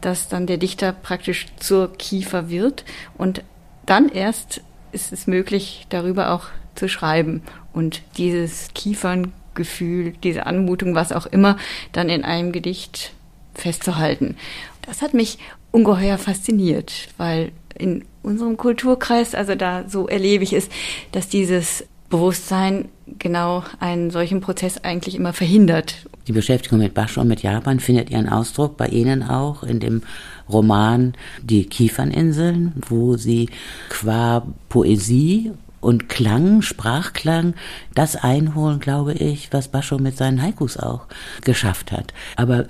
dass 0.02 0.28
dann 0.28 0.48
der 0.48 0.58
Dichter 0.58 0.92
praktisch 0.92 1.48
zur 1.58 1.94
Kiefer 1.94 2.50
wird 2.50 2.84
und 3.18 3.42
dann 3.86 4.10
erst 4.10 4.62
ist 4.92 5.14
es 5.14 5.28
möglich, 5.28 5.86
darüber 5.90 6.32
auch 6.32 6.48
zu 6.76 6.88
schreiben 6.88 7.42
und 7.74 8.02
dieses 8.18 8.70
Kieferngefühl, 8.74 10.14
diese 10.24 10.46
Anmutung, 10.46 10.94
was 10.94 11.12
auch 11.12 11.26
immer, 11.26 11.58
dann 11.94 12.10
in 12.10 12.24
einem 12.24 12.52
Gedicht 12.52 13.14
festzuhalten. 13.56 14.36
Das 14.82 15.02
hat 15.02 15.14
mich 15.14 15.40
ungeheuer 15.72 16.18
fasziniert, 16.18 17.10
weil 17.18 17.52
in 17.78 18.06
unserem 18.22 18.58
Kulturkreis, 18.58 19.36
also 19.36 19.56
da 19.56 19.86
so 19.88 20.08
erlebe 20.08 20.44
ich 20.44 20.54
es, 20.54 20.70
dass 21.12 21.28
dieses 21.28 21.86
Bewusstsein 22.10 22.90
genau 23.20 23.64
einen 23.80 24.12
solchen 24.12 24.40
Prozess 24.40 24.78
eigentlich 24.84 25.16
immer 25.16 25.34
verhindert. 25.34 26.08
Die 26.28 26.32
Beschäftigung 26.32 26.80
mit 26.80 26.94
Basho 26.94 27.22
und 27.22 27.28
mit 27.28 27.42
Japan 27.42 27.80
findet 27.80 28.10
ihren 28.10 28.30
Ausdruck 28.30 28.78
bei 28.78 28.88
Ihnen 28.88 29.24
auch 29.24 29.64
in 29.64 29.80
dem 29.80 30.04
Roman 30.48 31.14
Die 31.42 31.66
Kieferninseln, 31.66 32.74
wo 32.88 33.18
Sie 33.18 33.50
qua 33.90 34.46
Poesie 34.70 35.52
und 35.82 36.08
Klang, 36.08 36.62
Sprachklang, 36.62 37.56
das 37.94 38.16
einholen, 38.16 38.80
glaube 38.80 39.14
ich, 39.14 39.52
was 39.52 39.68
Basho 39.68 39.98
mit 39.98 40.16
seinen 40.16 40.42
Haikus 40.42 40.78
auch 40.78 41.08
geschafft 41.42 41.92
hat. 41.92 42.14
Aber 42.36 42.68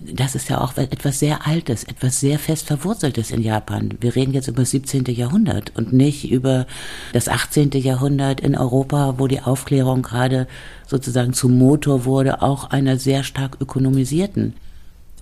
das 0.00 0.34
ist 0.34 0.48
ja 0.48 0.60
auch 0.60 0.76
etwas 0.76 1.18
sehr 1.18 1.46
Altes, 1.46 1.84
etwas 1.84 2.20
sehr 2.20 2.38
fest 2.38 2.66
Verwurzeltes 2.66 3.30
in 3.30 3.42
Japan. 3.42 3.90
Wir 4.00 4.14
reden 4.14 4.32
jetzt 4.32 4.48
über 4.48 4.62
das 4.62 4.70
17. 4.70 5.04
Jahrhundert 5.06 5.72
und 5.76 5.92
nicht 5.92 6.30
über 6.30 6.66
das 7.12 7.28
18. 7.28 7.70
Jahrhundert 7.72 8.40
in 8.40 8.56
Europa, 8.56 9.14
wo 9.18 9.26
die 9.26 9.40
Aufklärung 9.40 10.02
gerade 10.02 10.46
sozusagen 10.86 11.32
zum 11.32 11.58
Motor 11.58 12.04
wurde, 12.04 12.42
auch 12.42 12.70
einer 12.70 12.98
sehr 12.98 13.24
stark 13.24 13.56
ökonomisierten 13.60 14.54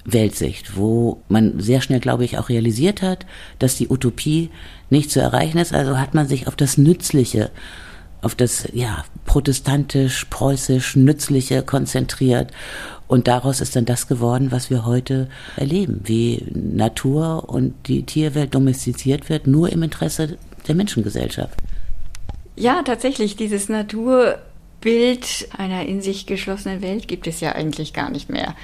Weltsicht, 0.05 0.77
wo 0.77 1.23
man 1.29 1.61
sehr 1.61 1.81
schnell, 1.81 2.01
glaube 2.01 2.25
ich, 2.25 2.39
auch 2.39 2.49
realisiert 2.49 3.03
hat, 3.03 3.27
dass 3.59 3.77
die 3.77 3.89
Utopie 3.89 4.51
nicht 4.89 5.11
zu 5.11 5.21
erreichen 5.21 5.59
ist. 5.59 5.75
Also 5.75 5.99
hat 5.99 6.15
man 6.15 6.27
sich 6.27 6.47
auf 6.49 6.57
das 6.57 6.79
Nützliche 6.79 7.51
auf 8.23 8.35
das 8.35 8.69
ja 8.73 9.05
protestantisch 9.25 10.27
preußisch 10.27 10.97
nützliche 10.97 11.63
konzentriert 11.63 12.53
und 13.11 13.27
daraus 13.27 13.61
ist 13.61 13.75
dann 13.75 13.87
das 13.87 14.07
geworden, 14.07 14.53
was 14.53 14.71
wir 14.71 14.87
heute 14.87 15.29
erleben, 15.57 16.01
wie 16.05 16.47
Natur 16.55 17.49
und 17.49 17.75
die 17.89 18.05
Tierwelt 18.05 18.55
domestiziert 18.55 19.29
wird, 19.29 19.49
nur 19.49 19.73
im 19.73 19.83
Interesse 19.83 20.39
der 20.69 20.77
Menschengesellschaft. 20.77 21.59
Ja, 22.55 22.85
tatsächlich, 22.85 23.35
dieses 23.35 23.69
Naturbild 23.69 25.49
einer 25.59 25.87
in 25.87 26.03
sich 26.03 26.27
geschlossenen 26.27 26.83
Welt 26.83 27.09
gibt 27.09 27.27
es 27.27 27.41
ja 27.41 27.53
eigentlich 27.53 27.95
gar 27.95 28.11
nicht 28.11 28.31
mehr. 28.31 28.55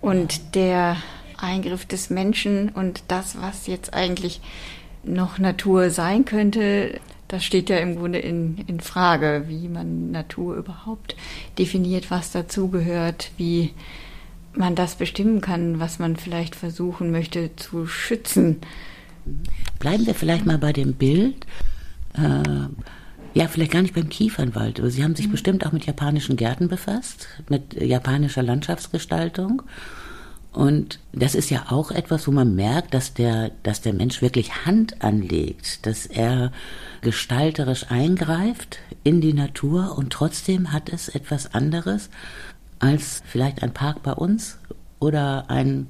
Und 0.00 0.56
der 0.56 0.96
Eingriff 1.36 1.84
des 1.84 2.10
Menschen 2.10 2.70
und 2.70 3.04
das, 3.06 3.40
was 3.40 3.68
jetzt 3.68 3.94
eigentlich 3.94 4.40
noch 5.04 5.38
Natur 5.38 5.90
sein 5.90 6.24
könnte, 6.24 6.98
das 7.30 7.44
steht 7.44 7.70
ja 7.70 7.78
im 7.78 7.96
Grunde 7.96 8.18
in, 8.18 8.58
in 8.66 8.80
Frage, 8.80 9.44
wie 9.46 9.68
man 9.68 10.10
Natur 10.10 10.56
überhaupt 10.56 11.14
definiert, 11.58 12.10
was 12.10 12.32
dazugehört, 12.32 13.30
wie 13.36 13.70
man 14.52 14.74
das 14.74 14.96
bestimmen 14.96 15.40
kann, 15.40 15.78
was 15.78 16.00
man 16.00 16.16
vielleicht 16.16 16.56
versuchen 16.56 17.12
möchte 17.12 17.54
zu 17.54 17.86
schützen. 17.86 18.56
Bleiben 19.78 20.06
wir 20.06 20.14
vielleicht 20.14 20.44
mal 20.44 20.58
bei 20.58 20.72
dem 20.72 20.94
Bild. 20.94 21.46
Äh, 22.14 22.68
ja, 23.32 23.46
vielleicht 23.46 23.70
gar 23.70 23.82
nicht 23.82 23.94
beim 23.94 24.08
Kiefernwald, 24.08 24.80
aber 24.80 24.90
Sie 24.90 25.04
haben 25.04 25.14
sich 25.14 25.28
mhm. 25.28 25.32
bestimmt 25.32 25.64
auch 25.64 25.70
mit 25.70 25.86
japanischen 25.86 26.36
Gärten 26.36 26.66
befasst, 26.66 27.28
mit 27.48 27.80
japanischer 27.80 28.42
Landschaftsgestaltung. 28.42 29.62
Und 30.60 30.98
das 31.14 31.34
ist 31.34 31.48
ja 31.48 31.70
auch 31.70 31.90
etwas, 31.90 32.28
wo 32.28 32.32
man 32.32 32.54
merkt, 32.54 32.92
dass 32.92 33.14
der, 33.14 33.50
dass 33.62 33.80
der 33.80 33.94
Mensch 33.94 34.20
wirklich 34.20 34.66
Hand 34.66 35.02
anlegt, 35.02 35.86
dass 35.86 36.04
er 36.04 36.52
gestalterisch 37.00 37.86
eingreift 37.88 38.78
in 39.02 39.22
die 39.22 39.32
Natur 39.32 39.96
und 39.96 40.12
trotzdem 40.12 40.70
hat 40.70 40.90
es 40.90 41.08
etwas 41.08 41.54
anderes 41.54 42.10
als 42.78 43.22
vielleicht 43.24 43.62
ein 43.62 43.72
Park 43.72 44.02
bei 44.02 44.12
uns 44.12 44.58
oder 44.98 45.48
ein 45.48 45.86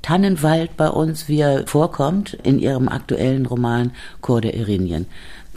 Tannenwald 0.00 0.76
bei 0.76 0.90
uns, 0.90 1.26
wie 1.26 1.40
er 1.40 1.66
vorkommt 1.66 2.34
in 2.34 2.60
Ihrem 2.60 2.88
aktuellen 2.88 3.46
Roman 3.46 3.90
Chor 4.20 4.40
der 4.40 4.54
Irinien. 4.54 5.06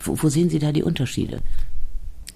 Wo, 0.04 0.18
wo 0.20 0.30
sehen 0.30 0.50
Sie 0.50 0.58
da 0.58 0.72
die 0.72 0.82
Unterschiede? 0.82 1.42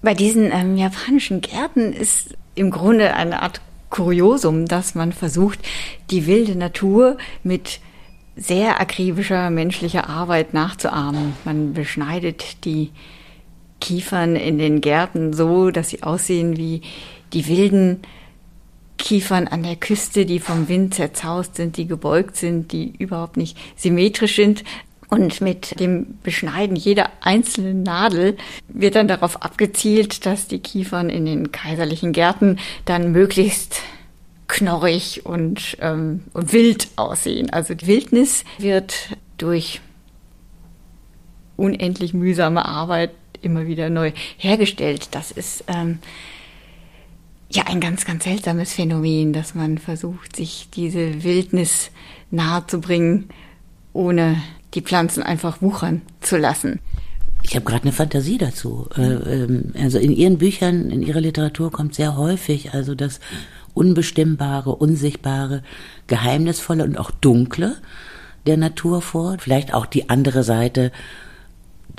Bei 0.02 0.14
diesen 0.14 0.52
ähm, 0.52 0.76
japanischen 0.76 1.40
Gärten 1.40 1.92
ist 1.92 2.36
im 2.54 2.70
Grunde 2.70 3.12
eine 3.14 3.42
Art 3.42 3.60
Kuriosum, 3.96 4.66
dass 4.66 4.94
man 4.94 5.12
versucht, 5.12 5.58
die 6.10 6.26
wilde 6.26 6.54
Natur 6.54 7.16
mit 7.42 7.80
sehr 8.36 8.78
akribischer 8.78 9.48
menschlicher 9.48 10.10
Arbeit 10.10 10.52
nachzuahmen. 10.52 11.32
Man 11.46 11.72
beschneidet 11.72 12.64
die 12.66 12.90
Kiefern 13.80 14.36
in 14.36 14.58
den 14.58 14.82
Gärten 14.82 15.32
so, 15.32 15.70
dass 15.70 15.88
sie 15.88 16.02
aussehen 16.02 16.58
wie 16.58 16.82
die 17.32 17.48
wilden 17.48 18.02
Kiefern 18.98 19.48
an 19.48 19.62
der 19.62 19.76
Küste, 19.76 20.26
die 20.26 20.40
vom 20.40 20.68
Wind 20.68 20.92
zerzaust 20.92 21.56
sind, 21.56 21.78
die 21.78 21.86
gebeugt 21.86 22.36
sind, 22.36 22.72
die 22.72 22.92
überhaupt 22.98 23.38
nicht 23.38 23.56
symmetrisch 23.76 24.36
sind. 24.36 24.62
Und 25.08 25.40
mit 25.40 25.78
dem 25.78 26.18
Beschneiden 26.22 26.76
jeder 26.76 27.10
einzelnen 27.20 27.82
Nadel 27.82 28.36
wird 28.68 28.96
dann 28.96 29.08
darauf 29.08 29.42
abgezielt, 29.42 30.26
dass 30.26 30.48
die 30.48 30.58
Kiefern 30.58 31.08
in 31.10 31.24
den 31.24 31.52
kaiserlichen 31.52 32.12
Gärten 32.12 32.58
dann 32.84 33.12
möglichst 33.12 33.75
knorrig 34.56 35.26
und, 35.26 35.76
ähm, 35.80 36.22
und 36.32 36.54
wild 36.54 36.88
aussehen. 36.96 37.50
Also 37.50 37.74
die 37.74 37.86
Wildnis 37.86 38.42
wird 38.56 39.10
durch 39.36 39.82
unendlich 41.58 42.14
mühsame 42.14 42.64
Arbeit 42.64 43.10
immer 43.42 43.66
wieder 43.66 43.90
neu 43.90 44.12
hergestellt. 44.38 45.08
Das 45.10 45.30
ist 45.30 45.64
ähm, 45.68 45.98
ja 47.50 47.64
ein 47.66 47.80
ganz, 47.80 48.06
ganz 48.06 48.24
seltsames 48.24 48.72
Phänomen, 48.72 49.34
dass 49.34 49.54
man 49.54 49.76
versucht, 49.76 50.36
sich 50.36 50.68
diese 50.72 51.22
Wildnis 51.22 51.90
nahe 52.30 52.66
zu 52.66 52.80
bringen, 52.80 53.28
ohne 53.92 54.42
die 54.72 54.80
Pflanzen 54.80 55.22
einfach 55.22 55.60
wuchern 55.60 56.00
zu 56.22 56.38
lassen. 56.38 56.80
Ich 57.42 57.54
habe 57.54 57.66
gerade 57.66 57.82
eine 57.82 57.92
Fantasie 57.92 58.38
dazu. 58.38 58.88
Äh, 58.96 59.02
ähm, 59.02 59.74
also 59.78 59.98
in 59.98 60.12
Ihren 60.12 60.38
Büchern, 60.38 60.90
in 60.90 61.02
Ihrer 61.02 61.20
Literatur 61.20 61.70
kommt 61.70 61.94
sehr 61.94 62.16
häufig 62.16 62.72
also 62.72 62.94
das 62.94 63.20
Unbestimmbare, 63.76 64.74
Unsichtbare, 64.74 65.62
Geheimnisvolle 66.06 66.84
und 66.84 66.98
auch 66.98 67.10
Dunkle 67.10 67.76
der 68.46 68.56
Natur 68.56 69.02
vor. 69.02 69.36
Vielleicht 69.38 69.74
auch 69.74 69.86
die 69.86 70.08
andere 70.08 70.42
Seite 70.42 70.92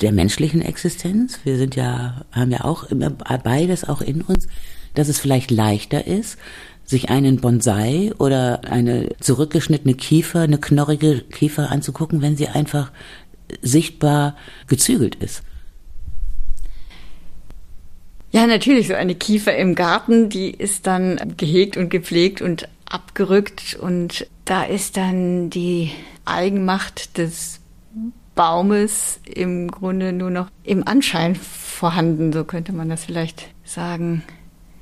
der 0.02 0.12
menschlichen 0.12 0.62
Existenz. 0.62 1.40
Wir 1.44 1.58
sind 1.58 1.76
ja, 1.76 2.26
haben 2.32 2.52
ja 2.52 2.64
auch 2.64 2.86
immer 2.86 3.10
beides 3.10 3.88
auch 3.88 4.02
in 4.02 4.22
uns, 4.22 4.48
dass 4.96 5.08
es 5.08 5.20
vielleicht 5.20 5.52
leichter 5.52 6.08
ist, 6.08 6.38
sich 6.84 7.10
einen 7.10 7.42
Bonsai 7.42 8.12
oder 8.18 8.62
eine 8.66 9.10
zurückgeschnittene 9.20 9.94
Kiefer, 9.94 10.42
eine 10.42 10.58
knorrige 10.58 11.22
Kiefer 11.22 11.70
anzugucken, 11.70 12.22
wenn 12.22 12.38
sie 12.38 12.48
einfach 12.48 12.92
sichtbar 13.62 14.36
gezügelt 14.68 15.16
ist. 15.16 15.44
Ja, 18.38 18.46
natürlich, 18.46 18.88
so 18.88 18.94
eine 18.94 19.16
Kiefer 19.16 19.58
im 19.58 19.74
Garten, 19.74 20.30
die 20.30 20.52
ist 20.52 20.86
dann 20.86 21.34
gehegt 21.38 21.76
und 21.76 21.90
gepflegt 21.90 22.40
und 22.40 22.70
abgerückt 22.88 23.76
und 23.82 24.28
da 24.46 24.64
ist 24.64 24.96
dann 24.96 25.50
die 25.50 25.90
Eigenmacht 26.24 27.18
des 27.18 27.62
Baumes 28.36 29.20
im 29.26 29.72
Grunde 29.72 30.14
nur 30.14 30.30
noch 30.30 30.52
im 30.62 30.88
Anschein 30.88 31.34
vorhanden, 31.34 32.32
so 32.32 32.44
könnte 32.44 32.74
man 32.74 32.90
das 32.90 33.06
vielleicht 33.06 33.48
sagen. 33.64 34.22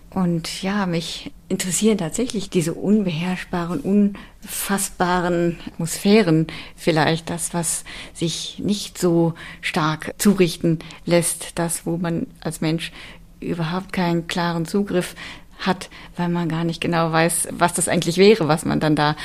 Und 0.09 0.61
ja, 0.61 0.85
mich 0.85 1.31
interessieren 1.49 1.97
tatsächlich 1.97 2.49
diese 2.49 2.73
unbeherrschbaren, 2.73 3.81
unfassbaren 3.81 5.57
Atmosphären, 5.67 6.47
vielleicht 6.75 7.29
das, 7.29 7.53
was 7.53 7.83
sich 8.13 8.59
nicht 8.59 8.97
so 8.97 9.33
stark 9.59 10.13
zurichten 10.17 10.79
lässt, 11.05 11.59
das, 11.59 11.85
wo 11.85 11.97
man 11.97 12.27
als 12.39 12.61
Mensch 12.61 12.93
überhaupt 13.39 13.93
keinen 13.93 14.27
klaren 14.27 14.65
Zugriff 14.65 15.15
hat, 15.59 15.89
weil 16.17 16.29
man 16.29 16.49
gar 16.49 16.63
nicht 16.63 16.81
genau 16.81 17.11
weiß, 17.11 17.49
was 17.51 17.73
das 17.73 17.87
eigentlich 17.87 18.17
wäre, 18.17 18.47
was 18.47 18.65
man 18.65 18.79
dann 18.79 18.95
da 18.95 19.15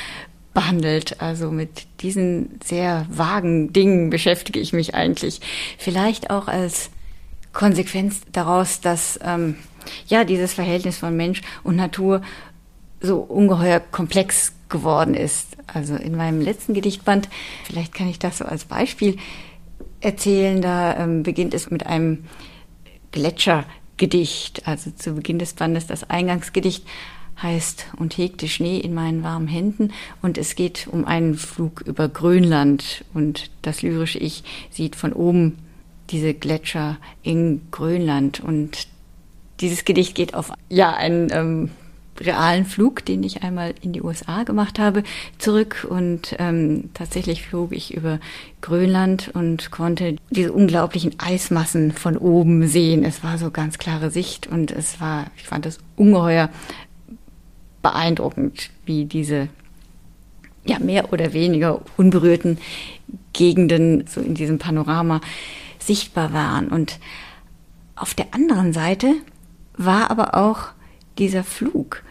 behandelt. 0.53 1.21
Also 1.21 1.51
mit 1.51 1.87
diesen 2.01 2.59
sehr 2.63 3.05
vagen 3.09 3.73
Dingen 3.73 4.09
beschäftige 4.09 4.59
ich 4.59 4.73
mich 4.73 4.95
eigentlich. 4.95 5.41
Vielleicht 5.77 6.29
auch 6.29 6.47
als 6.47 6.89
Konsequenz 7.53 8.21
daraus, 8.31 8.81
dass 8.81 9.19
ähm, 9.23 9.55
ja 10.07 10.23
dieses 10.23 10.53
Verhältnis 10.53 10.97
von 10.97 11.15
Mensch 11.15 11.41
und 11.63 11.75
Natur 11.75 12.21
so 13.01 13.17
ungeheuer 13.17 13.79
komplex 13.79 14.53
geworden 14.69 15.13
ist. 15.13 15.57
Also 15.67 15.95
in 15.95 16.15
meinem 16.15 16.41
letzten 16.41 16.73
Gedichtband, 16.73 17.29
vielleicht 17.65 17.93
kann 17.93 18.07
ich 18.07 18.19
das 18.19 18.37
so 18.37 18.45
als 18.45 18.65
Beispiel 18.65 19.17
erzählen, 19.99 20.61
da 20.61 20.97
ähm, 20.97 21.23
beginnt 21.23 21.53
es 21.53 21.69
mit 21.69 21.85
einem 21.85 22.25
Gletschergedicht. 24.01 24.67
Also 24.67 24.91
zu 24.91 25.13
Beginn 25.13 25.39
des 25.39 25.53
Bandes 25.53 25.87
das 25.87 26.09
Eingangsgedicht 26.09 26.85
heißt 27.41 27.87
und 27.97 28.17
hegte 28.17 28.47
Schnee 28.47 28.77
in 28.77 28.93
meinen 28.93 29.23
warmen 29.23 29.47
Händen. 29.47 29.91
Und 30.21 30.37
es 30.37 30.55
geht 30.55 30.87
um 30.91 31.05
einen 31.05 31.35
Flug 31.35 31.81
über 31.81 32.09
Grönland. 32.09 33.05
Und 33.13 33.49
das 33.61 33.81
lyrische 33.81 34.19
Ich 34.19 34.43
sieht 34.69 34.95
von 34.95 35.13
oben 35.13 35.57
diese 36.09 36.33
Gletscher 36.33 36.97
in 37.23 37.61
Grönland. 37.71 38.39
Und 38.41 38.87
dieses 39.59 39.85
Gedicht 39.85 40.15
geht 40.15 40.33
auf 40.33 40.51
ja 40.69 40.93
einen 40.93 41.29
ähm, 41.31 41.71
realen 42.21 42.65
Flug, 42.65 43.05
den 43.05 43.23
ich 43.23 43.43
einmal 43.43 43.73
in 43.81 43.93
die 43.93 44.01
USA 44.01 44.43
gemacht 44.43 44.79
habe, 44.79 45.03
zurück 45.37 45.85
und 45.89 46.35
ähm, 46.39 46.89
tatsächlich 46.93 47.43
flog 47.43 47.71
ich 47.73 47.93
über 47.93 48.19
Grönland 48.61 49.31
und 49.33 49.71
konnte 49.71 50.15
diese 50.29 50.53
unglaublichen 50.53 51.19
Eismassen 51.19 51.91
von 51.91 52.17
oben 52.17 52.67
sehen. 52.67 53.03
Es 53.03 53.23
war 53.23 53.37
so 53.37 53.51
ganz 53.51 53.77
klare 53.77 54.11
Sicht 54.11 54.47
und 54.47 54.71
es 54.71 55.01
war, 55.01 55.25
ich 55.37 55.43
fand 55.43 55.65
das 55.65 55.79
ungeheuer 55.95 56.49
beeindruckend, 57.81 58.69
wie 58.85 59.05
diese 59.05 59.49
ja 60.63 60.79
mehr 60.79 61.11
oder 61.11 61.33
weniger 61.33 61.81
unberührten 61.97 62.59
Gegenden 63.33 64.05
so 64.07 64.21
in 64.21 64.35
diesem 64.35 64.59
Panorama 64.59 65.21
sichtbar 65.79 66.33
waren. 66.33 66.67
Und 66.67 66.99
auf 67.95 68.13
der 68.13 68.33
anderen 68.33 68.73
Seite 68.73 69.15
war 69.75 70.11
aber 70.11 70.35
auch 70.35 70.69
dieser 71.17 71.43
Flug 71.43 72.03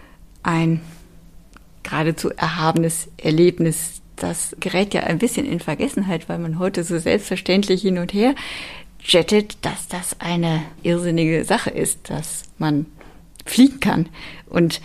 ein 0.42 0.81
geradezu 1.83 2.31
erhabenes 2.31 3.09
Erlebnis. 3.16 4.03
Das 4.16 4.55
gerät 4.61 4.94
ja 4.94 5.03
ein 5.03 5.18
bisschen 5.18 5.46
in 5.46 5.61
Vergessenheit, 5.61 6.29
weil 6.29 6.38
man 6.38 6.59
heute 6.59 6.85
so 6.85 6.98
selbstverständlich 6.98 7.83
hin 7.83 7.98
und 7.98 8.12
her 8.12 8.35
jettet, 9.03 9.64
dass 9.64 9.88
das 9.88 10.20
eine 10.20 10.62
irrsinnige 10.83 11.44
Sache 11.44 11.70
ist, 11.70 12.11
dass 12.11 12.44
man 12.59 12.87
fliegen 13.46 13.81
kann. 13.81 14.09
Und 14.46 14.81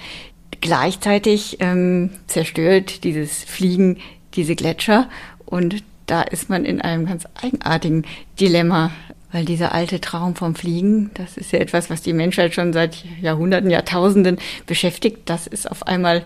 Gleichzeitig 0.66 1.58
ähm, 1.60 2.10
zerstört 2.26 3.04
dieses 3.04 3.44
Fliegen 3.44 3.98
diese 4.34 4.56
Gletscher 4.56 5.10
und 5.46 5.84
da 6.08 6.24
ist 6.24 6.50
man 6.50 6.66
in 6.66 6.82
einem 6.82 7.06
ganz 7.06 7.26
eigenartigen 7.36 8.04
Dilemma, 8.40 8.92
weil 9.36 9.44
dieser 9.44 9.74
alte 9.74 10.00
Traum 10.00 10.34
vom 10.34 10.56
Fliegen, 10.56 11.12
das 11.14 11.36
ist 11.36 11.52
ja 11.52 11.60
etwas, 11.60 11.90
was 11.90 12.02
die 12.02 12.14
Menschheit 12.14 12.54
schon 12.54 12.72
seit 12.72 13.04
Jahrhunderten, 13.22 13.70
Jahrtausenden 13.70 14.38
beschäftigt, 14.66 15.24
das 15.26 15.46
ist 15.46 15.70
auf 15.70 15.86
einmal 15.88 16.24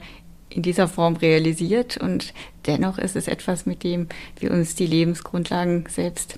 in 0.49 0.61
dieser 0.61 0.87
Form 0.87 1.15
realisiert 1.15 1.97
und 1.97 2.35
dennoch 2.67 2.99
ist 2.99 3.15
es 3.15 3.27
etwas, 3.27 3.65
mit 3.65 3.83
dem 3.83 4.09
wir 4.39 4.51
uns 4.51 4.75
die 4.75 4.85
Lebensgrundlagen 4.85 5.85
selbst 5.89 6.37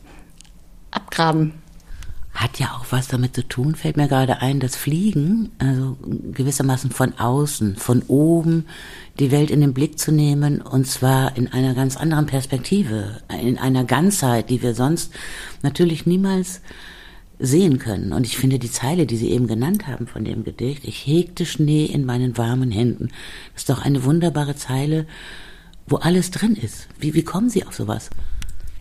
abgraben 0.92 1.56
hat 2.34 2.60
ja 2.60 2.78
auch 2.78 2.86
was 2.92 3.08
damit 3.08 3.36
zu 3.36 3.48
tun, 3.48 3.76
fällt 3.76 3.98
mir 3.98 4.08
gerade 4.08 4.42
ein, 4.42 4.60
das 4.60 4.76
Fliegen, 4.76 5.50
also 5.58 5.98
gewissermaßen 6.32 6.90
von 6.92 7.18
außen, 7.20 7.76
von 7.76 8.04
oben 8.08 8.66
die 9.20 9.32
Welt 9.32 9.52
in 9.52 9.62
den 9.62 9.74
Blick 9.74 10.00
zu 10.00 10.12
nehmen 10.12 10.62
und 10.62 10.88
zwar 10.88 11.36
in 11.36 11.52
einer 11.52 11.74
ganz 11.74 11.98
anderen 11.98 12.28
Perspektive, 12.28 13.22
in 13.42 13.58
einer 13.58 13.84
Ganzheit, 13.84 14.50
die 14.50 14.62
wir 14.62 14.74
sonst 14.74 15.14
natürlich 15.62 16.06
niemals 16.06 16.62
sehen 17.38 17.80
können. 17.80 18.14
Und 18.14 18.26
ich 18.26 18.38
finde 18.38 18.60
die 18.60 18.72
Zeile, 18.72 19.06
die 19.06 19.18
Sie 19.18 19.32
eben 19.32 19.48
genannt 19.48 19.88
haben 19.88 20.08
von 20.08 20.24
dem 20.24 20.44
Gedicht, 20.44 20.86
ich 20.86 21.06
hegte 21.06 21.46
Schnee 21.46 21.86
in 21.86 22.06
meinen 22.06 22.38
warmen 22.38 22.72
Händen, 22.72 23.10
ist 23.56 23.70
doch 23.70 23.84
eine 23.84 24.04
wunderbare 24.06 24.56
Zeile, 24.56 25.06
wo 25.88 25.98
alles 25.98 26.32
drin 26.32 26.56
ist. 26.56 26.88
Wie, 27.00 27.14
wie 27.14 27.24
kommen 27.24 27.50
Sie 27.50 27.66
auf 27.66 27.74
sowas? 27.74 28.10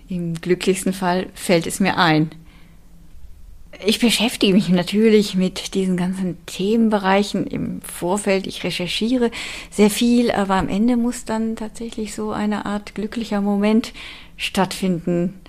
Im 0.09 0.35
glücklichsten 0.35 0.93
Fall 0.93 1.29
fällt 1.35 1.67
es 1.67 1.81
mir 1.81 1.97
ein. 1.97 2.31
Ich 3.85 3.99
beschäftige 3.99 4.53
mich 4.53 4.69
natürlich 4.69 5.35
mit 5.35 5.75
diesen 5.75 5.97
ganzen 5.97 6.45
Themenbereichen 6.45 7.47
im 7.47 7.81
Vorfeld. 7.81 8.47
Ich 8.47 8.63
recherchiere 8.63 9.31
sehr 9.71 9.91
viel, 9.91 10.31
aber 10.31 10.57
am 10.57 10.69
Ende 10.69 10.97
muss 10.97 11.25
dann 11.25 11.57
tatsächlich 11.57 12.15
so 12.15 12.31
eine 12.31 12.67
Art 12.67 12.95
glücklicher 12.95 13.41
Moment 13.41 13.93
stattfinden. 14.37 15.41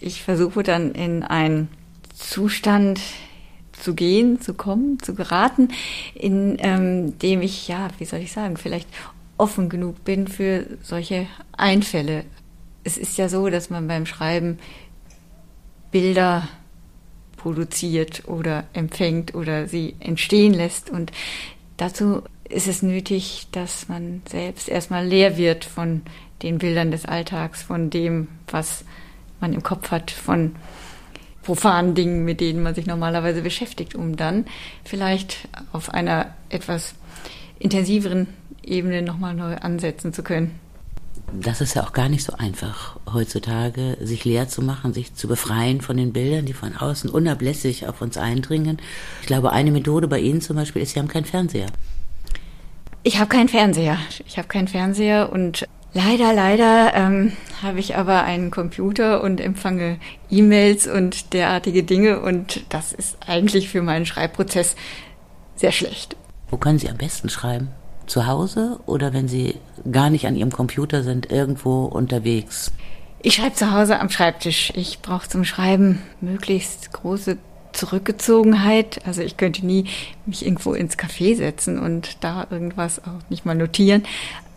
Ich 0.00 0.22
versuche 0.22 0.64
dann 0.64 0.92
in 0.92 1.22
einen 1.22 1.68
Zustand 2.14 3.00
zu 3.72 3.94
gehen, 3.94 4.40
zu 4.40 4.54
kommen, 4.54 4.98
zu 5.00 5.14
geraten, 5.14 5.68
in 6.14 6.56
ähm, 6.60 7.18
dem 7.18 7.42
ich, 7.42 7.68
ja, 7.68 7.88
wie 7.98 8.04
soll 8.04 8.20
ich 8.20 8.32
sagen, 8.32 8.56
vielleicht 8.56 8.88
offen 9.38 9.68
genug 9.68 10.04
bin 10.04 10.26
für 10.26 10.66
solche 10.82 11.26
Einfälle. 11.56 12.24
Es 12.82 12.96
ist 12.96 13.18
ja 13.18 13.28
so, 13.28 13.48
dass 13.48 13.70
man 13.70 13.86
beim 13.86 14.06
Schreiben 14.06 14.58
Bilder 15.92 16.48
produziert 17.42 18.28
oder 18.28 18.64
empfängt 18.72 19.34
oder 19.34 19.66
sie 19.66 19.96
entstehen 20.00 20.54
lässt. 20.54 20.90
Und 20.90 21.12
dazu 21.76 22.22
ist 22.48 22.68
es 22.68 22.82
nötig, 22.82 23.48
dass 23.52 23.88
man 23.88 24.22
selbst 24.28 24.68
erstmal 24.68 25.06
leer 25.06 25.36
wird 25.36 25.64
von 25.64 26.02
den 26.42 26.58
Bildern 26.58 26.90
des 26.90 27.04
Alltags, 27.04 27.62
von 27.62 27.90
dem, 27.90 28.28
was 28.48 28.84
man 29.40 29.52
im 29.52 29.62
Kopf 29.62 29.90
hat, 29.90 30.10
von 30.10 30.54
profanen 31.42 31.94
Dingen, 31.94 32.24
mit 32.24 32.40
denen 32.40 32.62
man 32.62 32.74
sich 32.74 32.86
normalerweise 32.86 33.42
beschäftigt, 33.42 33.94
um 33.96 34.16
dann 34.16 34.46
vielleicht 34.84 35.48
auf 35.72 35.90
einer 35.90 36.34
etwas 36.48 36.94
intensiveren 37.58 38.28
Ebene 38.62 39.02
nochmal 39.02 39.34
neu 39.34 39.56
ansetzen 39.56 40.12
zu 40.12 40.22
können 40.22 40.58
das 41.32 41.60
ist 41.60 41.74
ja 41.74 41.82
auch 41.82 41.92
gar 41.92 42.08
nicht 42.08 42.24
so 42.24 42.34
einfach 42.34 42.96
heutzutage, 43.12 43.96
sich 44.00 44.24
leer 44.24 44.48
zu 44.48 44.62
machen, 44.62 44.92
sich 44.92 45.14
zu 45.14 45.28
befreien 45.28 45.80
von 45.80 45.96
den 45.96 46.12
Bildern, 46.12 46.46
die 46.46 46.52
von 46.52 46.76
außen 46.76 47.10
unablässig 47.10 47.86
auf 47.88 48.02
uns 48.02 48.16
eindringen. 48.16 48.78
Ich 49.20 49.26
glaube, 49.26 49.52
eine 49.52 49.70
Methode 49.70 50.08
bei 50.08 50.20
Ihnen 50.20 50.40
zum 50.40 50.56
Beispiel 50.56 50.82
ist, 50.82 50.92
Sie 50.92 51.00
haben 51.00 51.08
keinen 51.08 51.24
Fernseher. 51.24 51.66
Ich 53.02 53.18
habe 53.18 53.28
keinen 53.28 53.48
Fernseher. 53.48 53.98
Ich 54.26 54.38
habe 54.38 54.48
keinen 54.48 54.68
Fernseher 54.68 55.32
und 55.32 55.66
leider, 55.92 56.32
leider 56.32 56.94
ähm, 56.94 57.32
habe 57.62 57.80
ich 57.80 57.96
aber 57.96 58.22
einen 58.22 58.50
Computer 58.50 59.22
und 59.22 59.40
empfange 59.40 59.98
E-Mails 60.30 60.86
und 60.86 61.32
derartige 61.32 61.82
Dinge 61.82 62.20
und 62.20 62.64
das 62.68 62.92
ist 62.92 63.16
eigentlich 63.26 63.68
für 63.68 63.82
meinen 63.82 64.06
Schreibprozess 64.06 64.76
sehr 65.56 65.72
schlecht. 65.72 66.16
Wo 66.50 66.56
können 66.56 66.78
Sie 66.78 66.88
am 66.88 66.98
besten 66.98 67.28
schreiben? 67.28 67.68
Zu 68.06 68.26
Hause 68.26 68.80
oder 68.86 69.12
wenn 69.12 69.28
Sie 69.28 69.56
gar 69.90 70.10
nicht 70.10 70.26
an 70.26 70.36
Ihrem 70.36 70.52
Computer 70.52 71.02
sind, 71.02 71.30
irgendwo 71.30 71.84
unterwegs? 71.84 72.72
Ich 73.20 73.34
schreibe 73.34 73.54
zu 73.54 73.72
Hause 73.72 74.00
am 74.00 74.10
Schreibtisch. 74.10 74.72
Ich 74.74 75.00
brauche 75.00 75.28
zum 75.28 75.44
Schreiben 75.44 76.02
möglichst 76.20 76.92
große 76.92 77.38
Zurückgezogenheit. 77.72 79.00
Also 79.06 79.22
ich 79.22 79.36
könnte 79.36 79.64
nie 79.64 79.84
mich 80.26 80.44
irgendwo 80.44 80.74
ins 80.74 80.98
Café 80.98 81.36
setzen 81.36 81.78
und 81.78 82.18
da 82.20 82.46
irgendwas 82.50 82.98
auch 83.00 83.30
nicht 83.30 83.44
mal 83.44 83.54
notieren. 83.54 84.02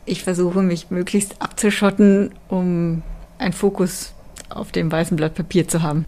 Ich 0.05 0.23
versuche 0.23 0.61
mich 0.61 0.89
möglichst 0.89 1.41
abzuschotten, 1.41 2.31
um 2.47 3.01
einen 3.37 3.53
Fokus 3.53 4.13
auf 4.49 4.71
dem 4.71 4.91
weißen 4.91 5.17
Blatt 5.17 5.35
Papier 5.35 5.67
zu 5.67 5.81
haben. 5.81 6.05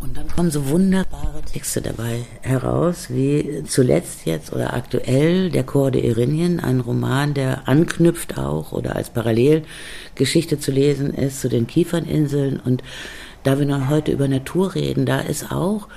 Und 0.00 0.16
dann 0.16 0.28
kommen 0.28 0.50
so 0.50 0.68
wunderbare 0.68 1.42
Texte 1.42 1.80
dabei 1.80 2.20
heraus, 2.42 3.06
wie 3.10 3.64
zuletzt 3.66 4.26
jetzt 4.26 4.52
oder 4.52 4.74
aktuell 4.74 5.50
der 5.50 5.64
Chor 5.64 5.90
de 5.90 6.06
Irinien, 6.06 6.60
ein 6.60 6.80
Roman, 6.80 7.34
der 7.34 7.66
anknüpft 7.66 8.38
auch 8.38 8.70
oder 8.72 8.94
als 8.94 9.10
Parallelgeschichte 9.10 10.60
zu 10.60 10.70
lesen 10.70 11.12
ist 11.12 11.40
zu 11.40 11.48
den 11.48 11.66
Kieferninseln. 11.66 12.60
Und 12.60 12.84
da 13.42 13.58
wir 13.58 13.66
nun 13.66 13.88
heute 13.88 14.12
über 14.12 14.28
Natur 14.28 14.76
reden, 14.76 15.04
da 15.04 15.18
ist 15.18 15.50
auch 15.50 15.88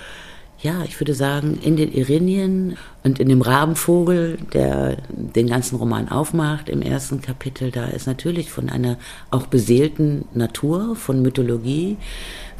ja, 0.63 0.83
ich 0.83 0.99
würde 0.99 1.15
sagen, 1.15 1.57
in 1.61 1.75
den 1.75 1.91
Irinien 1.91 2.77
und 3.03 3.19
in 3.19 3.29
dem 3.29 3.41
Rabenvogel, 3.41 4.37
der 4.53 4.97
den 5.09 5.47
ganzen 5.47 5.77
Roman 5.77 6.07
aufmacht 6.09 6.69
im 6.69 6.83
ersten 6.83 7.21
Kapitel, 7.21 7.71
da 7.71 7.85
ist 7.85 8.05
natürlich 8.05 8.51
von 8.51 8.69
einer 8.69 8.97
auch 9.31 9.47
beseelten 9.47 10.25
Natur, 10.35 10.95
von 10.95 11.21
Mythologie 11.21 11.97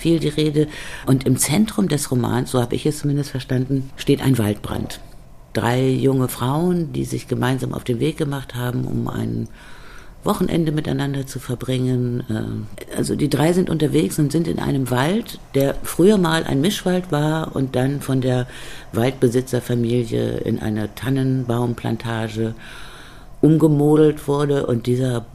viel 0.01 0.19
die 0.19 0.29
Rede. 0.29 0.67
Und 1.05 1.25
im 1.25 1.37
Zentrum 1.37 1.87
des 1.87 2.11
Romans, 2.11 2.51
so 2.51 2.61
habe 2.61 2.75
ich 2.75 2.85
es 2.85 2.99
zumindest 2.99 3.29
verstanden, 3.31 3.89
steht 3.95 4.21
ein 4.21 4.37
Waldbrand. 4.37 4.99
Drei 5.53 5.89
junge 5.89 6.27
Frauen, 6.27 6.93
die 6.93 7.05
sich 7.05 7.27
gemeinsam 7.27 7.73
auf 7.73 7.83
den 7.83 7.99
Weg 7.99 8.17
gemacht 8.17 8.55
haben, 8.55 8.85
um 8.85 9.07
einen 9.07 9.47
Wochenende 10.23 10.71
miteinander 10.71 11.25
zu 11.25 11.39
verbringen. 11.39 12.23
Äh, 12.29 12.95
also 12.95 13.15
die 13.15 13.29
drei 13.29 13.53
sind 13.53 13.69
unterwegs 13.69 14.19
und 14.19 14.31
sind 14.31 14.47
in 14.47 14.59
einem 14.59 14.89
Wald, 14.91 15.39
der 15.55 15.75
früher 15.83 16.17
mal 16.17 16.43
ein 16.43 16.61
Mischwald 16.61 17.11
war 17.11 17.55
und 17.55 17.75
dann 17.75 18.01
von 18.01 18.21
der 18.21 18.47
Waldbesitzerfamilie 18.93 20.37
in 20.37 20.59
eine 20.59 20.93
Tannenbaumplantage 20.95 22.53
umgemodelt 23.41 24.27
wurde 24.27 24.67
und 24.67 24.85
dieser 24.85 25.25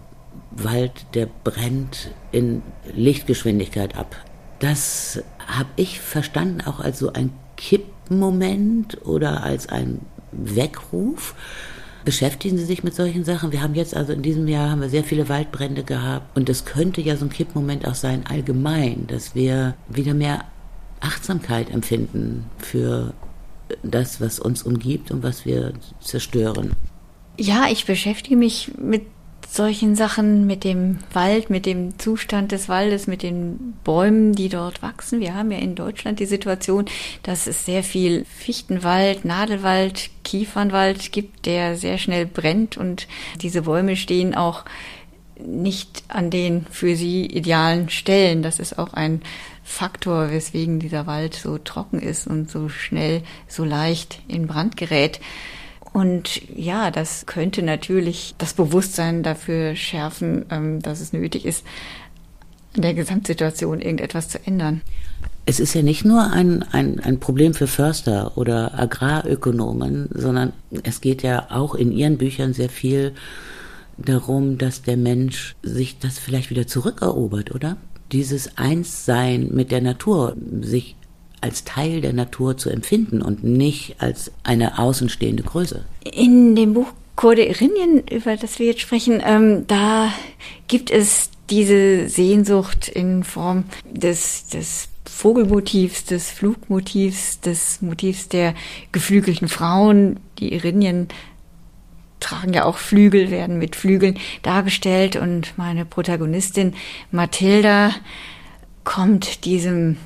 Wald, 0.53 0.93
der 1.15 1.29
brennt 1.45 2.11
in 2.33 2.63
Lichtgeschwindigkeit 2.95 3.97
ab. 3.97 4.17
Das 4.59 5.23
habe 5.47 5.69
ich 5.77 6.01
verstanden 6.01 6.63
auch 6.63 6.81
als 6.81 6.99
so 6.99 7.13
ein 7.13 7.33
Kippmoment 7.57 9.07
oder 9.07 9.43
als 9.43 9.69
ein 9.69 10.01
Weckruf 10.33 11.35
Beschäftigen 12.07 12.57
Sie 12.57 12.65
sich 12.65 12.85
mit 12.85 12.95
solchen 12.95 13.25
Sachen? 13.25 13.51
Wir 13.51 13.63
haben 13.63 13.75
jetzt 13.75 13.97
also 13.97 14.13
in 14.13 14.23
diesem 14.23 14.47
Jahr 14.47 14.71
haben 14.71 14.81
wir 14.81 14.89
sehr 14.89 15.03
viele 15.03 15.29
Waldbrände 15.29 15.83
gehabt 15.83 16.37
und 16.37 16.49
es 16.49 16.65
könnte 16.65 17.01
ja 17.01 17.17
so 17.17 17.25
ein 17.25 17.31
Kippmoment 17.31 17.85
auch 17.85 17.97
sein 17.97 18.25
allgemein, 18.29 19.09
dass 19.09 19.35
wir 19.35 19.75
wieder 19.89 20.15
mehr 20.15 20.45
Achtsamkeit 21.01 21.69
empfinden 21.69 22.45
für 22.59 23.13
das, 23.83 24.21
was 24.21 24.39
uns 24.39 24.63
umgibt 24.63 25.11
und 25.11 25.25
was 25.25 25.45
wir 25.45 25.73
zerstören. 26.01 26.77
Ja, 27.41 27.67
ich 27.69 27.87
beschäftige 27.87 28.37
mich 28.37 28.71
mit 28.79 29.03
solchen 29.49 29.97
Sachen 29.97 30.47
mit 30.47 30.65
dem 30.65 30.99
Wald, 31.13 31.51
mit 31.51 31.67
dem 31.67 31.99
Zustand 31.99 32.53
des 32.53 32.69
Waldes, 32.69 33.07
mit 33.07 33.23
den 33.23 33.75
Bäumen, 33.85 34.33
die 34.33 34.49
dort 34.49 34.83
wachsen. 34.83 35.21
Wir 35.21 35.35
haben 35.35 35.51
ja 35.51 35.59
in 35.59 35.75
Deutschland 35.75 36.21
die 36.21 36.27
Situation, 36.27 36.87
dass 37.23 37.47
es 37.47 37.65
sehr 37.65 37.83
viel 37.83 38.25
Fichtenwald, 38.25 39.25
Nadelwald, 39.25 40.11
Kiefernwald 40.25 41.13
gibt, 41.13 41.47
der 41.47 41.77
sehr 41.77 41.99
schnell 41.99 42.27
brennt 42.27 42.77
und 42.77 43.09
diese 43.41 43.63
Bäume 43.63 43.97
stehen 43.97 44.35
auch 44.35 44.65
nicht 45.39 46.05
an 46.09 46.31
den 46.31 46.67
für 46.71 46.97
sie 46.97 47.27
idealen 47.27 47.91
Stellen. 47.91 48.43
Das 48.43 48.59
ist 48.59 48.79
auch 48.79 48.95
ein 48.95 49.21
Faktor, 49.63 50.31
weswegen 50.31 50.79
dieser 50.79 51.07
Wald 51.07 51.35
so 51.35 51.59
trocken 51.59 51.99
ist 52.01 52.27
und 52.27 52.51
so 52.51 52.69
schnell, 52.69 53.23
so 53.49 53.65
leicht 53.65 54.21
in 54.29 54.47
Brand 54.47 54.77
gerät. 54.77 55.21
Und 55.97 56.43
ja, 56.55 56.91
das 56.91 57.25
könnte 57.25 57.63
natürlich 57.63 58.35
das 58.37 58.53
Bewusstsein 58.53 59.23
dafür 59.23 59.75
schärfen, 59.77 60.45
ähm, 60.51 60.83
dass 60.83 61.01
es 61.01 61.15
nötig 61.15 61.47
ist, 61.47 61.65
in 62.75 62.83
der 62.83 62.93
Gesamtsituation 62.93 63.81
irgendetwas 63.81 64.29
zu 64.29 64.39
ändern. 64.47 64.83
Es 65.47 65.59
ist 65.59 65.73
ja 65.73 65.81
nicht 65.81 66.05
nur 66.05 66.31
ein, 66.31 66.63
ein, 66.65 67.01
ein 67.01 67.19
Problem 67.19 67.55
für 67.55 67.67
Förster 67.67 68.37
oder 68.37 68.79
Agrarökonomen, 68.79 70.11
sondern 70.13 70.53
es 70.83 71.01
geht 71.01 71.23
ja 71.23 71.47
auch 71.49 71.75
in 71.75 71.93
Ihren 71.93 72.19
Büchern 72.19 72.53
sehr 72.53 72.69
viel 72.69 73.15
darum, 73.97 74.59
dass 74.59 74.83
der 74.83 74.99
Mensch 74.99 75.57
sich 75.63 75.99
das 75.99 76.19
vielleicht 76.19 76.51
wieder 76.51 76.67
zurückerobert, 76.67 77.55
oder? 77.55 77.79
Dieses 78.13 78.59
Einssein 78.59 79.49
mit 79.51 79.71
der 79.71 79.81
Natur, 79.81 80.37
sich 80.61 80.95
als 81.41 81.65
Teil 81.65 82.01
der 82.01 82.13
Natur 82.13 82.57
zu 82.57 82.71
empfinden 82.71 83.23
und 83.23 83.45
nicht 83.45 83.97
als 83.99 84.33
eine 84.43 84.79
außenstehende 84.79 85.43
Größe. 85.43 85.85
In 86.05 86.57
dem 86.57 86.75
Buch 86.75 86.89
Code 87.17 87.45
Irinien, 87.47 88.07
über 88.11 88.37
das 88.37 88.59
wir 88.59 88.67
jetzt 88.67 88.83
sprechen, 88.83 89.23
ähm, 89.25 89.67
da 89.67 90.13
gibt 90.69 90.91
es 90.91 91.31
diese 91.49 92.09
Sehnsucht 92.09 92.89
in 92.89 93.25
Form 93.25 93.65
des, 93.91 94.49
des 94.49 94.89
Vogelmotivs, 95.07 96.05
des 96.05 96.31
Flugmotivs, 96.31 97.41
des 97.41 97.81
Motivs 97.81 98.29
der 98.29 98.55
geflügelten 98.93 99.49
Frauen. 99.49 100.21
Die 100.39 100.53
Irinien 100.53 101.09
tragen 102.21 102.53
ja 102.53 102.65
auch 102.65 102.77
Flügel, 102.77 103.31
werden 103.31 103.59
mit 103.59 103.77
Flügeln 103.77 104.19
dargestellt 104.43 105.17
und 105.17 105.57
meine 105.57 105.85
Protagonistin 105.85 106.75
Mathilda 107.13 107.93
kommt 108.85 109.45
diesem 109.45 109.97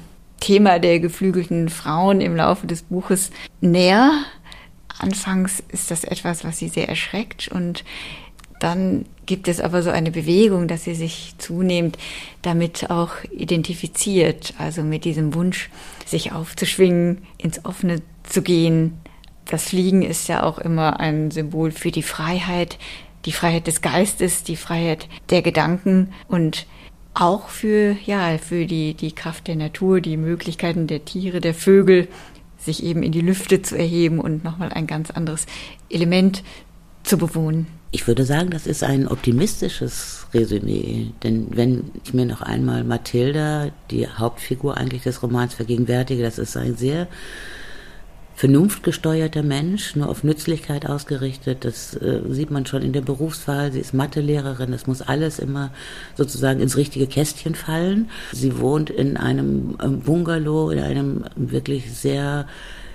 Thema 0.40 0.78
der 0.78 1.00
geflügelten 1.00 1.68
Frauen 1.68 2.20
im 2.20 2.34
Laufe 2.34 2.66
des 2.66 2.82
Buches 2.82 3.30
näher. 3.60 4.10
Anfangs 4.98 5.62
ist 5.68 5.90
das 5.90 6.04
etwas, 6.04 6.44
was 6.44 6.58
sie 6.58 6.68
sehr 6.68 6.88
erschreckt 6.88 7.48
und 7.48 7.84
dann 8.60 9.06
gibt 9.24 9.48
es 9.48 9.60
aber 9.60 9.82
so 9.82 9.90
eine 9.90 10.10
Bewegung, 10.10 10.68
dass 10.68 10.84
sie 10.84 10.94
sich 10.94 11.34
zunehmend 11.38 11.96
damit 12.42 12.90
auch 12.90 13.12
identifiziert, 13.30 14.54
also 14.58 14.82
mit 14.82 15.04
diesem 15.04 15.34
Wunsch, 15.34 15.70
sich 16.04 16.32
aufzuschwingen, 16.32 17.22
ins 17.38 17.64
Offene 17.64 18.02
zu 18.24 18.42
gehen. 18.42 18.98
Das 19.46 19.64
Fliegen 19.64 20.02
ist 20.02 20.28
ja 20.28 20.42
auch 20.42 20.58
immer 20.58 21.00
ein 21.00 21.30
Symbol 21.30 21.70
für 21.70 21.90
die 21.90 22.02
Freiheit, 22.02 22.78
die 23.24 23.32
Freiheit 23.32 23.66
des 23.66 23.80
Geistes, 23.80 24.42
die 24.42 24.56
Freiheit 24.56 25.08
der 25.30 25.42
Gedanken 25.42 26.12
und 26.28 26.66
auch 27.20 27.48
für, 27.48 27.96
ja, 28.06 28.38
für 28.38 28.66
die, 28.66 28.94
die 28.94 29.12
Kraft 29.12 29.46
der 29.46 29.56
Natur, 29.56 30.00
die 30.00 30.16
Möglichkeiten 30.16 30.86
der 30.86 31.04
Tiere, 31.04 31.40
der 31.40 31.54
Vögel, 31.54 32.08
sich 32.58 32.82
eben 32.82 33.02
in 33.02 33.12
die 33.12 33.20
Lüfte 33.20 33.62
zu 33.62 33.76
erheben 33.76 34.20
und 34.20 34.44
nochmal 34.44 34.70
ein 34.72 34.86
ganz 34.86 35.10
anderes 35.10 35.46
Element 35.88 36.42
zu 37.02 37.18
bewohnen. 37.18 37.66
Ich 37.92 38.06
würde 38.06 38.24
sagen, 38.24 38.50
das 38.50 38.66
ist 38.66 38.84
ein 38.84 39.08
optimistisches 39.08 40.26
Resümee. 40.32 41.08
Denn 41.22 41.48
wenn 41.50 41.90
ich 42.04 42.14
mir 42.14 42.24
noch 42.24 42.42
einmal 42.42 42.84
Mathilda, 42.84 43.70
die 43.90 44.06
Hauptfigur 44.06 44.76
eigentlich 44.76 45.02
des 45.02 45.22
Romans, 45.22 45.54
vergegenwärtige, 45.54 46.22
das 46.22 46.38
ist 46.38 46.56
ein 46.56 46.76
sehr 46.76 47.08
vernunftgesteuerter 48.40 49.42
Mensch, 49.42 49.96
nur 49.96 50.08
auf 50.08 50.24
Nützlichkeit 50.24 50.86
ausgerichtet. 50.86 51.66
Das 51.66 51.94
äh, 51.94 52.22
sieht 52.30 52.50
man 52.50 52.64
schon 52.64 52.80
in 52.80 52.94
der 52.94 53.02
Berufswahl. 53.02 53.70
Sie 53.70 53.80
ist 53.80 53.92
Mathelehrerin. 53.92 54.72
Das 54.72 54.86
muss 54.86 55.02
alles 55.02 55.38
immer 55.38 55.72
sozusagen 56.16 56.60
ins 56.60 56.78
richtige 56.78 57.06
Kästchen 57.06 57.54
fallen. 57.54 58.08
Sie 58.32 58.58
wohnt 58.58 58.88
in 58.88 59.18
einem 59.18 59.76
ähm, 59.82 60.00
Bungalow, 60.00 60.70
in 60.70 60.78
einem 60.78 61.24
wirklich 61.36 61.92
sehr 61.92 62.46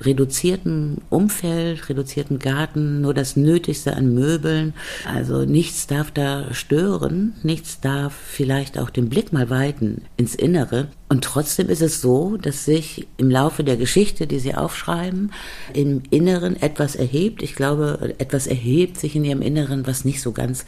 reduzierten 0.01 1.01
Umfeld, 1.09 1.89
reduzierten 1.89 2.39
Garten, 2.39 3.01
nur 3.01 3.13
das 3.13 3.35
Nötigste 3.35 3.95
an 3.95 4.13
Möbeln. 4.13 4.73
Also 5.11 5.45
nichts 5.45 5.87
darf 5.87 6.11
da 6.11 6.53
stören, 6.53 7.33
nichts 7.43 7.79
darf 7.81 8.13
vielleicht 8.13 8.77
auch 8.77 8.89
den 8.89 9.09
Blick 9.09 9.33
mal 9.33 9.49
weiten 9.49 10.01
ins 10.17 10.35
Innere. 10.35 10.87
Und 11.07 11.23
trotzdem 11.23 11.69
ist 11.69 11.81
es 11.81 12.01
so, 12.01 12.37
dass 12.37 12.65
sich 12.65 13.07
im 13.17 13.29
Laufe 13.29 13.63
der 13.63 13.77
Geschichte, 13.77 14.25
die 14.27 14.39
Sie 14.39 14.55
aufschreiben, 14.55 15.31
im 15.73 16.01
Inneren 16.09 16.59
etwas 16.59 16.95
erhebt. 16.95 17.43
Ich 17.43 17.55
glaube, 17.55 18.15
etwas 18.17 18.47
erhebt 18.47 18.99
sich 18.99 19.15
in 19.15 19.23
Ihrem 19.23 19.41
Inneren, 19.41 19.85
was 19.85 20.03
nicht 20.03 20.21
so 20.21 20.31
ganz 20.31 20.65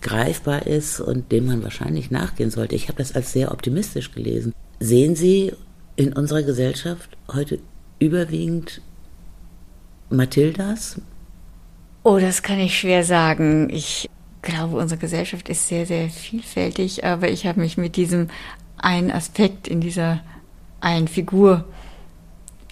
greifbar 0.00 0.66
ist 0.66 1.00
und 1.00 1.32
dem 1.32 1.46
man 1.46 1.62
wahrscheinlich 1.62 2.10
nachgehen 2.10 2.50
sollte. 2.50 2.76
Ich 2.76 2.88
habe 2.88 2.98
das 2.98 3.14
als 3.14 3.32
sehr 3.32 3.52
optimistisch 3.52 4.12
gelesen. 4.12 4.54
Sehen 4.78 5.16
Sie 5.16 5.52
in 5.96 6.12
unserer 6.12 6.42
Gesellschaft 6.42 7.10
heute 7.32 7.58
überwiegend 8.00 8.82
Mathildas 10.10 11.00
Oh, 12.02 12.18
das 12.18 12.42
kann 12.42 12.58
ich 12.58 12.78
schwer 12.78 13.04
sagen. 13.04 13.68
Ich 13.70 14.08
glaube, 14.40 14.78
unsere 14.78 14.98
Gesellschaft 14.98 15.50
ist 15.50 15.68
sehr, 15.68 15.84
sehr 15.84 16.08
vielfältig, 16.08 17.04
aber 17.04 17.28
ich 17.28 17.46
habe 17.46 17.60
mich 17.60 17.76
mit 17.76 17.96
diesem 17.96 18.28
einen 18.78 19.10
Aspekt 19.10 19.68
in 19.68 19.82
dieser 19.82 20.20
einen 20.80 21.08
Figur 21.08 21.66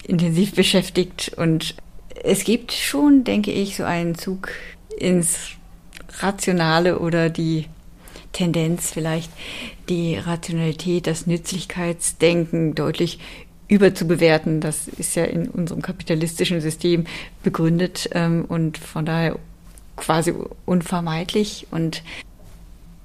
intensiv 0.03 0.55
beschäftigt 0.55 1.33
und 1.37 1.75
es 2.23 2.43
gibt 2.43 2.71
schon, 2.71 3.23
denke 3.23 3.51
ich, 3.51 3.75
so 3.75 3.83
einen 3.83 4.15
Zug 4.15 4.49
ins 4.97 5.51
Rationale 6.19 6.97
oder 6.97 7.29
die 7.29 7.67
Tendenz 8.33 8.89
vielleicht, 8.91 9.31
die 9.89 10.15
Rationalität, 10.15 11.05
das 11.05 11.27
Nützlichkeitsdenken 11.27 12.73
deutlich 12.73 13.19
überzubewerten. 13.69 14.59
Das 14.59 14.87
ist 14.87 15.15
ja 15.15 15.23
in 15.23 15.47
unserem 15.47 15.81
kapitalistischen 15.81 16.59
System 16.59 17.05
begründet 17.43 18.09
ähm, 18.11 18.43
und 18.45 18.77
von 18.77 19.05
daher 19.05 19.37
quasi 19.95 20.33
unvermeidlich. 20.65 21.67
Und 21.71 22.03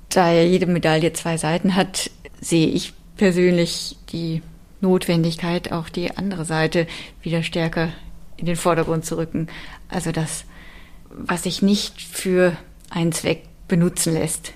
da 0.09 0.33
ja 0.33 0.42
jede 0.42 0.66
Medaille 0.66 1.12
zwei 1.12 1.37
Seiten 1.37 1.77
hat, 1.77 2.11
sehe 2.40 2.68
ich 2.68 2.92
persönlich 3.16 3.96
die 4.11 4.42
Notwendigkeit, 4.81 5.70
auch 5.70 5.88
die 5.88 6.16
andere 6.16 6.44
Seite 6.44 6.87
wieder 7.22 7.42
stärker 7.42 7.90
in 8.37 8.46
den 8.46 8.57
Vordergrund 8.57 9.05
zu 9.05 9.16
rücken. 9.16 9.48
Also 9.88 10.12
das, 10.12 10.44
was 11.11 11.44
sich 11.44 11.62
nicht 11.62 12.00
für 12.00 12.57
einen 12.90 13.12
Zweck 13.12 13.44
benutzen 13.68 14.14
lässt. 14.14 14.53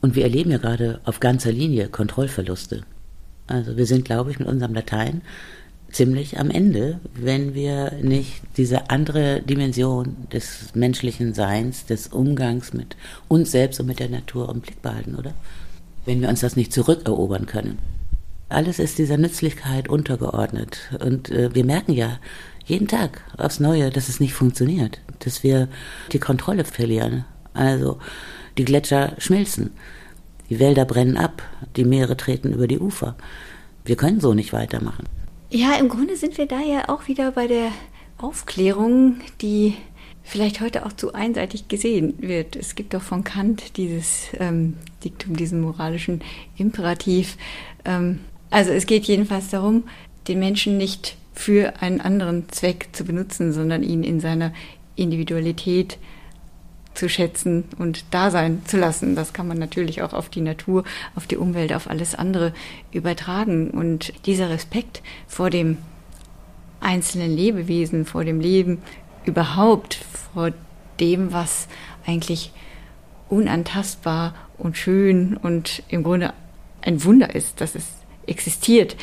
Und 0.00 0.16
wir 0.16 0.24
erleben 0.24 0.50
ja 0.50 0.58
gerade 0.58 1.00
auf 1.04 1.20
ganzer 1.20 1.52
Linie 1.52 1.88
Kontrollverluste. 1.88 2.84
Also 3.46 3.76
wir 3.76 3.86
sind, 3.86 4.04
glaube 4.04 4.30
ich, 4.30 4.38
mit 4.38 4.48
unserem 4.48 4.74
Latein 4.74 5.22
ziemlich 5.94 6.38
am 6.40 6.50
Ende, 6.50 7.00
wenn 7.14 7.54
wir 7.54 7.92
nicht 8.02 8.42
diese 8.56 8.90
andere 8.90 9.42
Dimension 9.42 10.16
des 10.32 10.74
menschlichen 10.74 11.34
Seins, 11.34 11.86
des 11.86 12.08
Umgangs 12.08 12.72
mit 12.72 12.96
uns 13.28 13.52
selbst 13.52 13.78
und 13.80 13.86
mit 13.86 14.00
der 14.00 14.08
Natur 14.08 14.50
im 14.50 14.60
Blick 14.60 14.82
behalten, 14.82 15.14
oder? 15.14 15.34
Wenn 16.04 16.20
wir 16.20 16.28
uns 16.28 16.40
das 16.40 16.56
nicht 16.56 16.72
zurückerobern 16.72 17.46
können. 17.46 17.78
Alles 18.48 18.78
ist 18.78 18.98
dieser 18.98 19.16
Nützlichkeit 19.16 19.88
untergeordnet. 19.88 20.78
Und 21.00 21.30
äh, 21.30 21.54
wir 21.54 21.64
merken 21.64 21.92
ja 21.92 22.18
jeden 22.66 22.88
Tag 22.88 23.22
aufs 23.36 23.60
Neue, 23.60 23.90
dass 23.90 24.08
es 24.08 24.20
nicht 24.20 24.34
funktioniert, 24.34 25.00
dass 25.20 25.42
wir 25.42 25.68
die 26.12 26.18
Kontrolle 26.18 26.64
verlieren. 26.64 27.24
Also 27.54 27.98
die 28.58 28.64
Gletscher 28.64 29.14
schmilzen, 29.18 29.70
die 30.50 30.58
Wälder 30.58 30.84
brennen 30.84 31.16
ab, 31.16 31.42
die 31.76 31.84
Meere 31.84 32.16
treten 32.16 32.52
über 32.52 32.66
die 32.66 32.78
Ufer. 32.78 33.16
Wir 33.84 33.96
können 33.96 34.20
so 34.20 34.34
nicht 34.34 34.52
weitermachen. 34.52 35.04
Ja, 35.50 35.74
im 35.74 35.88
Grunde 35.88 36.16
sind 36.16 36.38
wir 36.38 36.46
da 36.46 36.60
ja 36.60 36.88
auch 36.88 37.06
wieder 37.08 37.32
bei 37.32 37.46
der 37.46 37.70
Aufklärung, 38.18 39.16
die 39.40 39.74
vielleicht 40.22 40.60
heute 40.60 40.86
auch 40.86 40.92
zu 40.92 41.12
einseitig 41.12 41.68
gesehen 41.68 42.14
wird. 42.18 42.56
Es 42.56 42.74
gibt 42.74 42.94
doch 42.94 43.02
von 43.02 43.24
Kant 43.24 43.76
dieses 43.76 44.28
ähm, 44.38 44.74
Diktum, 45.04 45.36
diesen 45.36 45.60
moralischen 45.60 46.22
Imperativ. 46.56 47.36
Ähm, 47.84 48.20
also 48.50 48.72
es 48.72 48.86
geht 48.86 49.04
jedenfalls 49.04 49.48
darum, 49.48 49.84
den 50.28 50.38
Menschen 50.38 50.78
nicht 50.78 51.16
für 51.34 51.82
einen 51.82 52.00
anderen 52.00 52.48
Zweck 52.48 52.88
zu 52.92 53.04
benutzen, 53.04 53.52
sondern 53.52 53.82
ihn 53.82 54.02
in 54.02 54.20
seiner 54.20 54.52
Individualität 54.96 55.92
zu 55.92 55.98
schätzen 57.08 57.64
und 57.78 58.04
da 58.10 58.30
sein 58.30 58.62
zu 58.66 58.76
lassen. 58.76 59.16
Das 59.16 59.32
kann 59.32 59.48
man 59.48 59.58
natürlich 59.58 60.02
auch 60.02 60.12
auf 60.12 60.28
die 60.28 60.40
Natur, 60.40 60.84
auf 61.14 61.26
die 61.26 61.36
Umwelt, 61.36 61.72
auf 61.72 61.90
alles 61.90 62.14
andere 62.14 62.52
übertragen. 62.92 63.70
Und 63.70 64.12
dieser 64.26 64.50
Respekt 64.50 65.02
vor 65.26 65.50
dem 65.50 65.78
einzelnen 66.80 67.34
Lebewesen, 67.34 68.04
vor 68.04 68.24
dem 68.24 68.40
Leben 68.40 68.82
überhaupt, 69.24 69.98
vor 70.32 70.52
dem, 71.00 71.32
was 71.32 71.68
eigentlich 72.06 72.52
unantastbar 73.28 74.34
und 74.58 74.76
schön 74.76 75.36
und 75.36 75.82
im 75.88 76.02
Grunde 76.02 76.32
ein 76.82 77.02
Wunder 77.04 77.34
ist, 77.34 77.60
dass 77.60 77.74
es 77.74 77.86
existiert, 78.26 78.96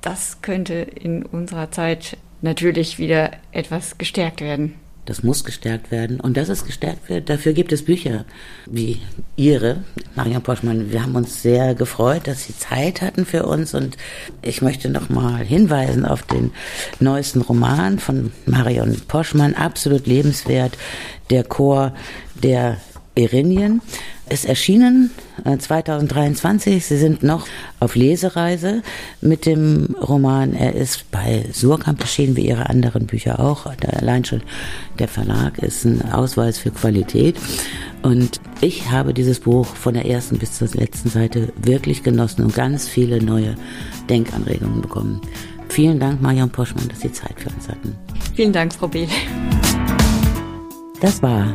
das 0.00 0.40
könnte 0.40 0.74
in 0.74 1.24
unserer 1.24 1.70
Zeit 1.70 2.16
natürlich 2.40 2.98
wieder 2.98 3.32
etwas 3.52 3.98
gestärkt 3.98 4.40
werden. 4.40 4.74
Das 5.06 5.22
muss 5.22 5.44
gestärkt 5.44 5.90
werden. 5.90 6.20
Und 6.20 6.36
dass 6.36 6.48
es 6.48 6.64
gestärkt 6.64 7.08
wird, 7.08 7.30
dafür 7.30 7.52
gibt 7.52 7.72
es 7.72 7.84
Bücher 7.84 8.24
wie 8.66 9.00
Ihre, 9.36 9.82
Marion 10.14 10.42
Poschmann. 10.42 10.92
Wir 10.92 11.02
haben 11.02 11.16
uns 11.16 11.42
sehr 11.42 11.74
gefreut, 11.74 12.22
dass 12.26 12.44
Sie 12.44 12.56
Zeit 12.56 13.02
hatten 13.02 13.24
für 13.24 13.46
uns. 13.46 13.74
Und 13.74 13.96
ich 14.42 14.62
möchte 14.62 14.88
noch 14.88 15.08
mal 15.08 15.44
hinweisen 15.44 16.04
auf 16.04 16.22
den 16.22 16.52
neuesten 17.00 17.40
Roman 17.40 17.98
von 17.98 18.32
Marion 18.46 19.00
Poschmann. 19.08 19.54
Absolut 19.54 20.06
lebenswert. 20.06 20.76
Der 21.30 21.44
Chor 21.44 21.94
der 22.42 22.76
Erinien 23.14 23.82
ist 24.30 24.44
erschienen 24.44 25.10
2023. 25.44 26.74
Äh, 26.74 26.80
Sie 26.80 26.96
sind 26.96 27.22
noch 27.22 27.46
auf 27.80 27.96
Lesereise 27.96 28.82
mit 29.20 29.46
dem 29.46 29.96
Roman. 30.00 30.54
Er 30.54 30.74
ist 30.74 31.10
bei 31.10 31.44
Surkamp 31.52 32.00
erschienen, 32.00 32.36
wie 32.36 32.46
Ihre 32.48 32.68
anderen 32.68 33.06
Bücher 33.06 33.40
auch. 33.40 33.66
Allein 33.66 34.24
schon 34.24 34.42
der 34.98 35.08
Verlag 35.08 35.58
ist 35.58 35.84
ein 35.84 36.12
Ausweis 36.12 36.58
für 36.58 36.70
Qualität. 36.70 37.36
Und 38.02 38.40
ich 38.60 38.90
habe 38.90 39.12
dieses 39.12 39.40
Buch 39.40 39.66
von 39.66 39.94
der 39.94 40.06
ersten 40.06 40.38
bis 40.38 40.52
zur 40.52 40.68
letzten 40.68 41.10
Seite 41.10 41.52
wirklich 41.62 42.02
genossen 42.02 42.44
und 42.44 42.54
ganz 42.54 42.88
viele 42.88 43.22
neue 43.22 43.56
Denkanregungen 44.08 44.80
bekommen. 44.80 45.20
Vielen 45.68 46.00
Dank, 46.00 46.20
Marion 46.20 46.50
Poschmann, 46.50 46.88
dass 46.88 47.00
Sie 47.00 47.12
Zeit 47.12 47.38
für 47.38 47.50
uns 47.50 47.68
hatten. 47.68 47.96
Vielen 48.34 48.52
Dank, 48.52 48.72
Frau 48.72 48.88
Behle. 48.88 49.08
Das 51.00 51.22
war 51.22 51.54